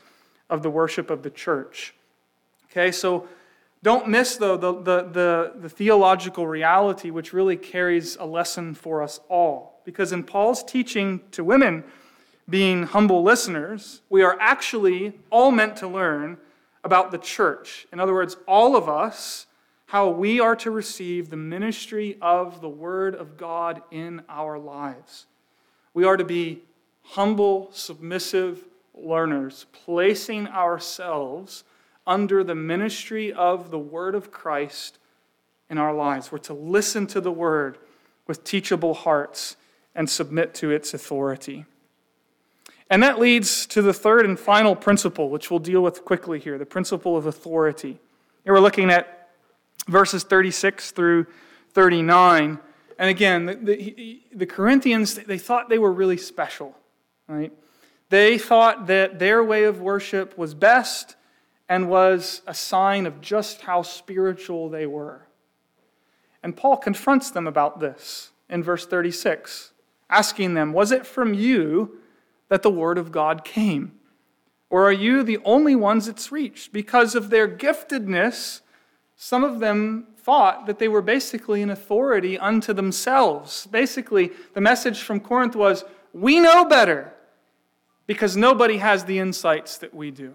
of 0.51 0.63
the 0.63 0.71
worship 0.71 1.11
of 1.11 1.23
the 1.23 1.31
church. 1.31 1.95
Okay, 2.71 2.93
so 2.93 3.27
don't 3.83 4.09
miss, 4.09 4.37
though, 4.37 4.57
the, 4.57 4.73
the, 4.75 5.03
the, 5.09 5.53
the, 5.57 5.69
theological 5.69 6.47
reality, 6.47 7.11
which 7.11 7.33
really 7.33 7.57
carries 7.57 8.17
a 8.17 8.25
lesson 8.25 8.75
for 8.75 9.03
us 9.03 9.21
all. 9.29 9.72
Because 9.85 10.13
in 10.13 10.25
Paul's 10.25 10.63
teaching 10.63 11.21
to 11.33 11.45
women, 11.45 11.85
being 12.49 12.85
humble 12.85 13.23
listeners, 13.23 14.03
we 14.09 14.23
are 14.23 14.37
actually 14.41 15.19
all 15.31 15.51
meant 15.51 15.77
to 15.79 15.89
learn 15.89 16.39
about 16.85 17.11
the 17.11 17.19
church. 17.19 17.87
In 17.93 18.01
other 18.01 18.13
words, 18.13 18.37
all 18.47 18.77
of 18.77 18.89
us, 18.89 19.47
how 19.87 20.09
we 20.09 20.41
are 20.41 20.57
to 20.57 20.71
receive 20.71 21.29
the 21.31 21.37
ministry 21.37 22.17
of 22.21 22.61
the 22.61 22.69
Word 22.69 23.15
of 23.15 23.37
God 23.37 23.83
in 23.91 24.23
our 24.29 24.59
lives. 24.59 25.27
We 25.95 26.05
are 26.05 26.17
to 26.17 26.25
be 26.25 26.63
humble, 27.03 27.71
submissive 27.73 28.65
learners, 28.95 29.67
placing 29.73 30.49
ourselves 30.49 31.65
under 32.07 32.43
the 32.43 32.55
ministry 32.55 33.33
of 33.33 33.71
the 33.71 33.79
Word 33.79 34.15
of 34.15 34.31
Christ 34.31 34.99
in 35.71 35.79
our 35.79 35.95
lives. 35.95 36.33
We're 36.33 36.39
to 36.39 36.55
listen 36.55 37.07
to 37.09 37.21
the 37.21 37.33
Word 37.33 37.79
with 38.27 38.45
teachable 38.45 38.95
hearts 38.95 39.57
and 39.95 40.09
submit 40.09 40.55
to 40.55 40.71
its 40.71 40.95
authority. 40.95 41.65
And 42.91 43.03
that 43.03 43.19
leads 43.19 43.67
to 43.69 43.81
the 43.81 43.95
third 43.95 44.27
and 44.27 44.39
final 44.39 44.77
principle, 44.77 45.31
which 45.31 45.51
we'll 45.51 45.61
deal 45.61 45.83
with 45.83 46.05
quickly 46.05 46.39
here 46.39 46.59
the 46.59 46.67
principle 46.67 47.17
of 47.17 47.27
authority. 47.27 47.99
Here 48.45 48.53
we're 48.53 48.61
looking 48.61 48.91
at 48.91 49.31
verses 49.89 50.25
36 50.25 50.91
through 50.91 51.27
39. 51.73 52.59
And 52.99 53.11
again, 53.11 53.47
the, 53.47 53.55
the, 53.55 54.23
the, 54.35 54.47
Corinthians, 54.47 55.15
they 55.15 55.39
thought 55.39 55.69
they 55.69 55.79
were 55.79 55.93
really 55.93 56.17
special, 56.17 56.77
right? 57.27 57.53
They 58.11 58.37
thought 58.37 58.87
that 58.89 59.19
their 59.19 59.43
way 59.43 59.65
of 59.65 59.81
worship 59.81 60.37
was 60.37 60.55
best 60.55 61.17
and 61.69 61.89
was 61.89 62.43
a 62.47 62.53
sign 62.53 63.07
of 63.07 63.21
just 63.21 63.63
how 63.63 63.83
spiritual 63.83 64.69
they 64.69 64.87
were. 64.87 65.27
And 66.43 66.57
Paul 66.57 66.77
confronts 66.77 67.31
them 67.31 67.47
about 67.47 67.81
this 67.81 68.31
in 68.51 68.63
verse 68.63 68.85
36, 68.85 69.72
asking 70.13 70.55
them, 70.55 70.73
Was 70.73 70.93
it 70.93 71.05
from 71.05 71.35
you? 71.35 71.99
that 72.53 72.61
the 72.61 72.71
Word 72.71 72.99
of 72.99 73.11
God 73.11 73.47
came? 73.47 73.93
Or 74.69 74.87
are 74.87 74.93
you 74.93 75.23
the 75.23 75.39
only 75.43 75.75
ones 75.75 76.07
it's 76.07 76.31
reached? 76.31 76.71
Because 76.71 77.15
of 77.15 77.31
their 77.31 77.49
giftedness, 77.49 78.61
some 79.17 79.43
of 79.43 79.59
them 79.59 80.09
thought 80.19 80.67
that 80.67 80.79
they 80.79 80.87
were 80.87 81.01
basically 81.01 81.63
an 81.63 81.71
authority 81.71 82.39
unto 82.39 82.75
themselves. 82.75 83.67
Basically, 83.69 84.33
the 84.53 84.61
message 84.61 85.01
from 85.01 85.19
Corinth 85.19 85.57
was 85.57 85.87
we 86.13 86.41
know 86.41 86.67
better 86.67 87.15
because 88.07 88.37
nobody 88.37 88.77
has 88.77 89.07
the 89.07 89.19
insights 89.19 89.79
that 89.79 89.95
we 89.95 90.11
do. 90.11 90.35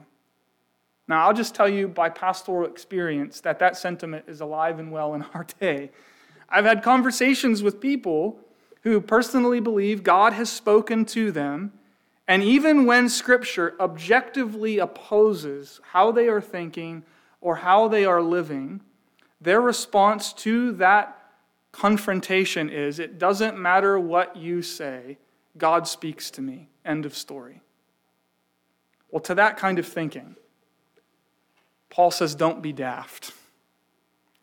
Now, 1.07 1.28
I'll 1.28 1.36
just 1.36 1.53
tell 1.53 1.69
you 1.69 1.88
by 1.88 2.09
pastoral 2.09 2.67
experience 2.67 3.41
that 3.41 3.59
that 3.59 3.78
sentiment 3.78 4.25
is 4.28 4.41
alive 4.41 4.80
and 4.80 4.91
well 4.91 5.13
in 5.13 5.21
our 5.36 5.45
day. 5.59 5.91
I've 6.49 6.65
had 6.65 6.82
conversations 6.82 7.61
with 7.61 7.80
people 7.80 8.39
who 8.91 9.01
personally 9.01 9.59
believe 9.59 10.03
God 10.03 10.33
has 10.33 10.51
spoken 10.51 11.05
to 11.05 11.31
them 11.31 11.73
and 12.27 12.43
even 12.43 12.85
when 12.85 13.07
Scripture 13.07 13.73
objectively 13.79 14.79
opposes 14.79 15.79
how 15.91 16.11
they 16.11 16.27
are 16.27 16.41
thinking 16.41 17.03
or 17.39 17.57
how 17.57 17.88
they 17.88 18.03
are 18.03 18.21
living, 18.21 18.81
their 19.39 19.61
response 19.61 20.33
to 20.33 20.73
that 20.73 21.13
confrontation 21.71 22.69
is 22.69 22.99
it 22.99 23.17
doesn't 23.17 23.57
matter 23.57 23.97
what 23.97 24.35
you 24.35 24.61
say, 24.61 25.17
God 25.57 25.88
speaks 25.88 26.29
to 26.31 26.41
me. 26.41 26.67
End 26.83 27.05
of 27.05 27.15
story. 27.15 27.61
Well, 29.09 29.21
to 29.21 29.35
that 29.35 29.55
kind 29.55 29.79
of 29.79 29.88
thinking, 29.88 30.35
Paul 31.89 32.11
says, 32.11 32.35
don't 32.35 32.61
be 32.61 32.73
daft. 32.73 33.31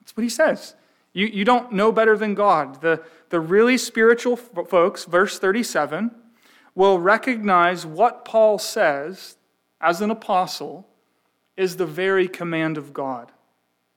That's 0.01 0.17
what 0.17 0.23
he 0.23 0.31
says. 0.31 0.75
You, 1.15 1.27
you 1.27 1.45
don't 1.45 1.73
know 1.73 1.93
better 1.93 2.19
than 2.19 2.35
God. 2.35 2.83
The, 2.83 3.03
the 3.31 3.41
really 3.41 3.79
spiritual 3.79 4.37
folks, 4.37 5.05
verse 5.05 5.39
37, 5.39 6.11
will 6.75 6.99
recognize 6.99 7.87
what 7.87 8.25
Paul 8.25 8.59
says 8.59 9.37
as 9.81 10.01
an 10.01 10.11
apostle 10.11 10.87
is 11.57 11.77
the 11.77 11.87
very 11.87 12.29
command 12.29 12.77
of 12.77 12.93
God. 12.93 13.31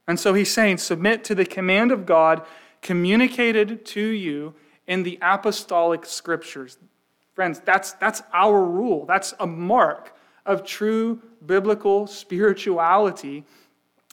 And 0.08 0.20
so 0.20 0.34
he's 0.34 0.52
saying, 0.52 0.78
submit 0.78 1.24
to 1.26 1.36
the 1.36 1.46
command 1.46 1.92
of 1.92 2.06
God 2.06 2.46
communicated 2.82 3.86
to 3.88 4.02
you 4.02 4.54
in 4.86 5.04
the 5.04 5.18
apostolic 5.22 6.06
scriptures. 6.06 6.78
Friends, 7.34 7.60
that's, 7.66 7.94
that's 7.94 8.22
our 8.32 8.64
rule. 8.64 9.06
That's 9.06 9.34
a 9.40 9.48
mark 9.48 10.16
of 10.46 10.64
true 10.64 11.22
biblical 11.46 12.08
spirituality 12.08 13.44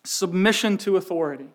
submission 0.05 0.77
to 0.79 0.97
authority. 0.97 1.49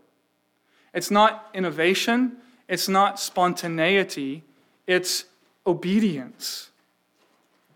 It's 0.93 1.11
not 1.11 1.49
innovation, 1.53 2.37
it's 2.67 2.87
not 2.87 3.19
spontaneity, 3.19 4.43
it's 4.87 5.25
obedience. 5.65 6.69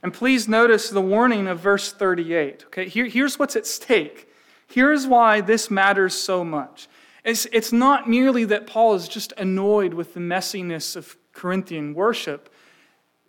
And 0.02 0.14
please 0.14 0.48
notice 0.48 0.90
the 0.90 1.02
warning 1.02 1.48
of 1.48 1.60
verse 1.60 1.94
38. 1.94 2.66
Okay, 2.68 2.90
Here, 2.90 3.06
here's 3.06 3.40
what's 3.40 3.56
at 3.56 3.66
stake. 3.66 4.28
Here's 4.68 5.08
why 5.08 5.40
this 5.40 5.72
matters 5.72 6.14
so 6.14 6.44
much. 6.44 6.88
It's, 7.24 7.48
it's 7.54 7.72
not 7.72 8.10
merely 8.10 8.44
that 8.46 8.68
Paul 8.68 8.96
is 8.96 9.08
just 9.08 9.32
annoyed 9.38 9.94
with 9.94 10.14
the 10.14 10.20
messiness 10.20 10.96
of 10.96 11.16
Corinthian 11.32 11.94
worship. 11.94 12.54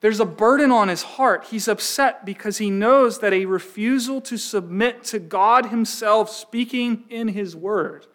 There's 0.00 0.20
a 0.20 0.26
burden 0.26 0.70
on 0.70 0.88
his 0.88 1.02
heart. 1.02 1.46
He's 1.50 1.68
upset 1.68 2.26
because 2.26 2.58
he 2.58 2.70
knows 2.70 3.20
that 3.20 3.32
a 3.32 3.46
refusal 3.46 4.20
to 4.22 4.36
submit 4.36 5.04
to 5.04 5.18
God 5.18 5.66
Himself 5.66 6.28
speaking 6.28 7.04
in 7.08 7.28
His 7.28 7.54
Word, 7.56 8.06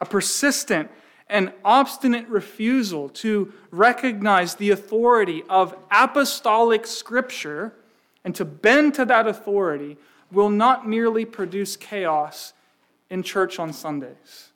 a 0.00 0.06
persistent 0.06 0.90
and 1.28 1.52
obstinate 1.64 2.28
refusal 2.28 3.08
to 3.08 3.52
recognize 3.70 4.56
the 4.56 4.70
authority 4.70 5.44
of 5.48 5.76
apostolic 5.90 6.86
scripture 6.86 7.72
and 8.24 8.34
to 8.34 8.44
bend 8.44 8.94
to 8.94 9.04
that 9.04 9.26
authority 9.26 9.96
will 10.32 10.50
not 10.50 10.88
merely 10.88 11.24
produce 11.24 11.76
chaos 11.76 12.52
in 13.08 13.22
church 13.22 13.58
on 13.58 13.72
Sundays, 13.72 14.50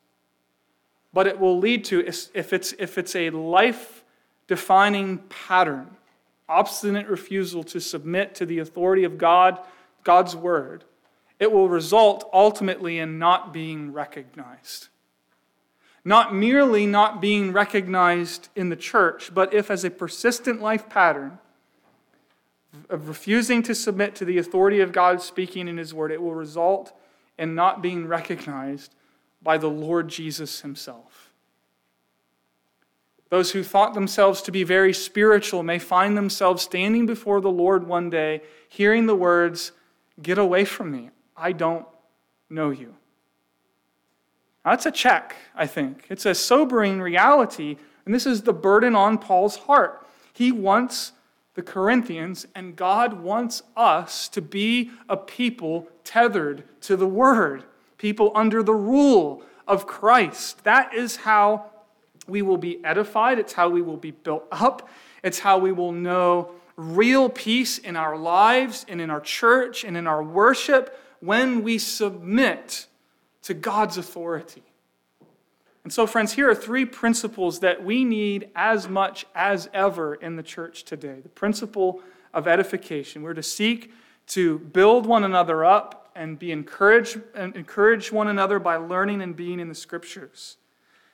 but 1.13 1.27
it 1.27 1.39
will 1.39 1.59
lead 1.59 1.85
to, 1.85 2.01
if 2.07 2.53
it's, 2.53 2.75
if 2.79 2.99
it's 2.99 3.17
a 3.17 3.31
life 3.31 4.05
defining 4.47 5.19
pattern, 5.29 5.89
obstinate 6.49 7.09
refusal 7.09 7.65
to 7.65 7.81
submit 7.81 8.35
to 8.35 8.47
the 8.47 8.59
authority 8.59 9.05
of 9.05 9.17
God, 9.17 9.59
God's 10.05 10.37
word, 10.37 10.85
it 11.41 11.51
will 11.51 11.69
result 11.69 12.29
ultimately 12.33 12.99
in 12.99 13.19
not 13.19 13.53
being 13.53 13.93
recognized. 13.93 14.89
Not 16.05 16.35
merely 16.35 16.87
not 16.87 17.21
being 17.21 17.53
recognized 17.53 18.49
in 18.55 18.69
the 18.69 18.77
church, 18.77 19.33
but 19.33 19.55
if 19.55 19.71
as 19.71 19.85
a 19.85 19.91
persistent 19.91 20.61
life 20.61 20.89
pattern 20.89 21.39
of 22.91 23.09
refusing 23.09 23.63
to 23.63 23.75
submit 23.75 24.15
to 24.17 24.25
the 24.25 24.39
authority 24.39 24.81
of 24.81 24.93
God 24.93 25.23
speaking 25.23 25.69
in 25.69 25.79
His 25.79 25.95
word, 25.95 26.11
it 26.11 26.21
will 26.21 26.35
result 26.35 26.93
in 27.39 27.55
not 27.55 27.83
being 27.83 28.07
recognized 28.07 28.95
by 29.43 29.57
the 29.57 29.71
Lord 29.71 30.09
Jesus 30.09 30.61
Himself. 30.61 31.33
Those 33.31 33.53
who 33.53 33.65
thought 33.65 33.95
themselves 33.95 34.43
to 34.43 34.53
be 34.53 34.63
very 34.63 34.93
spiritual 34.93 35.63
may 35.63 35.79
find 35.79 36.17
themselves 36.17 36.63
standing 36.63 37.07
before 37.07 37.41
the 37.41 37.51
Lord 37.51 37.87
one 37.87 38.11
day, 38.11 38.43
hearing 38.69 39.07
the 39.07 39.17
words, 39.17 39.73
Get 40.23 40.39
away 40.39 40.65
from 40.65 40.93
me. 40.93 41.11
I 41.37 41.51
don't 41.51 41.87
know 42.49 42.71
you. 42.71 42.95
That's 44.65 44.87
a 44.87 44.91
check, 44.91 45.37
I 45.55 45.67
think. 45.67 46.07
It's 46.09 46.25
a 46.25 46.35
sobering 46.35 47.01
reality, 47.01 47.77
and 48.05 48.15
this 48.15 48.27
is 48.27 48.43
the 48.43 48.53
burden 48.53 48.95
on 48.95 49.19
Paul's 49.19 49.57
heart. 49.57 50.07
He 50.33 50.53
wants 50.53 51.13
the 51.55 51.63
Corinthians, 51.63 52.47
and 52.55 52.75
God 52.75 53.23
wants 53.23 53.63
us 53.77 54.29
to 54.31 54.41
be 54.41 54.91
a 55.09 55.17
people 55.17 55.89
tethered 56.03 56.65
to 56.83 56.97
the 56.97 57.07
Word, 57.07 57.65
people 57.99 58.33
under 58.35 58.63
the 58.63 58.75
rule 58.75 59.43
of 59.69 59.87
Christ. 59.87 60.65
That 60.65 60.95
is 60.95 61.17
how 61.17 61.67
we 62.27 62.43
will 62.43 62.57
be 62.57 62.83
edified, 62.85 63.39
it's 63.39 63.53
how 63.53 63.69
we 63.69 63.83
will 63.83 63.99
be 63.99 64.13
built 64.13 64.47
up, 64.51 64.89
it's 65.23 65.39
how 65.39 65.59
we 65.59 65.73
will 65.73 65.93
know 65.93 66.51
real 66.77 67.29
peace 67.29 67.79
in 67.79 67.97
our 67.97 68.17
lives 68.17 68.85
and 68.89 69.01
in 69.01 69.11
our 69.11 69.21
church 69.21 69.85
and 69.85 69.97
in 69.97 70.07
our 70.07 70.23
worship 70.23 70.99
when 71.21 71.63
we 71.63 71.79
submit 71.79 72.87
to 73.45 73.55
God's 73.55 73.97
authority. 73.97 74.63
And 75.85 75.93
so, 75.93 76.07
friends, 76.07 76.33
here 76.33 76.51
are 76.51 76.55
three 76.55 76.87
principles 76.87 77.61
that 77.61 77.85
we 77.85 78.05
need 78.05 78.49
as 78.57 78.89
much 78.89 79.27
as 79.35 79.69
ever 79.75 80.15
in 80.15 80.37
the 80.37 80.43
church 80.43 80.85
today. 80.85 81.21
The 81.21 81.29
principle 81.29 82.01
of 82.33 82.49
edification. 82.49 83.23
We're 83.23 83.35
to 83.35 83.43
seek 83.43 83.93
to 84.29 84.59
build 84.59 85.07
one 85.07 85.25
another 85.25 85.65
up 85.65 86.11
and 86.15 86.39
be 86.39 86.53
encouraged 86.53 87.21
and 87.35 87.55
encourage 87.55 88.11
one 88.11 88.29
another 88.29 88.59
by 88.59 88.77
learning 88.77 89.21
and 89.21 89.37
being 89.37 89.61
in 89.61 89.69
the 89.69 89.75
scriptures. 89.75 90.57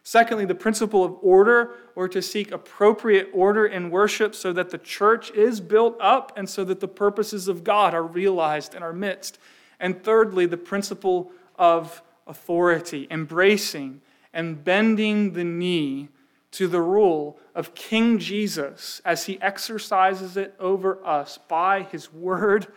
Secondly, 0.04 0.44
the 0.44 0.54
principle 0.54 1.04
of 1.04 1.16
order, 1.20 1.72
we're 1.94 2.08
to 2.08 2.22
seek 2.22 2.52
appropriate 2.52 3.28
order 3.32 3.66
in 3.66 3.90
worship 3.90 4.34
so 4.34 4.52
that 4.52 4.70
the 4.70 4.78
church 4.78 5.30
is 5.32 5.60
built 5.60 5.96
up 6.00 6.32
and 6.36 6.48
so 6.48 6.64
that 6.64 6.80
the 6.80 6.88
purposes 6.88 7.48
of 7.48 7.64
God 7.64 7.92
are 7.92 8.02
realized 8.02 8.74
in 8.74 8.82
our 8.82 8.92
midst. 8.92 9.38
And 9.78 10.02
thirdly, 10.02 10.46
the 10.46 10.56
principle 10.56 11.32
of 11.56 12.02
authority, 12.30 13.06
embracing 13.10 14.00
and 14.32 14.64
bending 14.64 15.32
the 15.32 15.44
knee 15.44 16.08
to 16.52 16.66
the 16.66 16.80
rule 16.80 17.38
of 17.54 17.74
King 17.74 18.18
Jesus 18.18 19.02
as 19.04 19.26
he 19.26 19.40
exercises 19.42 20.36
it 20.36 20.54
over 20.58 21.04
us 21.04 21.38
by 21.48 21.82
his 21.82 22.12
word 22.12 22.68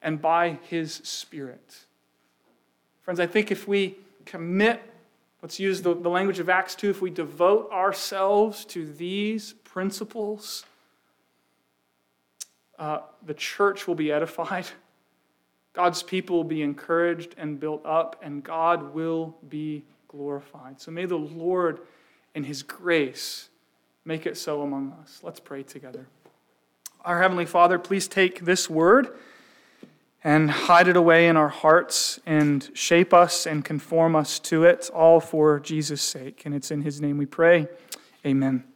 and 0.00 0.22
by 0.22 0.58
his 0.68 0.94
spirit. 0.94 1.80
Friends, 3.02 3.20
I 3.20 3.26
think 3.26 3.50
if 3.50 3.68
we 3.68 3.96
commit, 4.24 4.80
let's 5.42 5.60
use 5.60 5.82
the, 5.82 5.94
the 5.94 6.08
language 6.08 6.38
of 6.38 6.48
Acts 6.48 6.74
2, 6.76 6.90
if 6.90 7.02
we 7.02 7.10
devote 7.10 7.70
ourselves 7.70 8.64
to 8.66 8.86
these 8.86 9.54
principles, 9.64 10.64
uh, 12.78 13.00
the 13.24 13.34
church 13.34 13.86
will 13.86 13.94
be 13.94 14.10
edified. 14.12 14.66
God's 15.72 16.02
people 16.02 16.36
will 16.36 16.44
be 16.44 16.62
encouraged 16.62 17.34
and 17.38 17.58
built 17.58 17.84
up, 17.86 18.20
and 18.22 18.42
God 18.42 18.94
will 18.94 19.36
be 19.48 19.84
glorified. 20.08 20.80
So 20.80 20.90
may 20.90 21.06
the 21.06 21.16
Lord, 21.16 21.80
in 22.34 22.44
His 22.44 22.62
grace, 22.62 23.48
make 24.04 24.26
it 24.26 24.36
so 24.36 24.62
among 24.62 24.92
us. 25.00 25.20
Let's 25.22 25.40
pray 25.40 25.62
together. 25.62 26.06
Our 27.04 27.20
Heavenly 27.20 27.46
Father, 27.46 27.78
please 27.78 28.06
take 28.06 28.40
this 28.40 28.68
word 28.68 29.16
and 30.22 30.50
hide 30.50 30.86
it 30.86 30.96
away 30.96 31.26
in 31.26 31.36
our 31.36 31.48
hearts 31.48 32.20
and 32.26 32.70
shape 32.74 33.12
us 33.12 33.46
and 33.46 33.64
conform 33.64 34.14
us 34.14 34.38
to 34.38 34.64
it, 34.64 34.88
all 34.94 35.20
for 35.20 35.58
Jesus' 35.58 36.02
sake. 36.02 36.42
And 36.44 36.54
it's 36.54 36.70
in 36.70 36.82
His 36.82 37.00
name 37.00 37.18
we 37.18 37.26
pray. 37.26 37.66
Amen. 38.24 38.71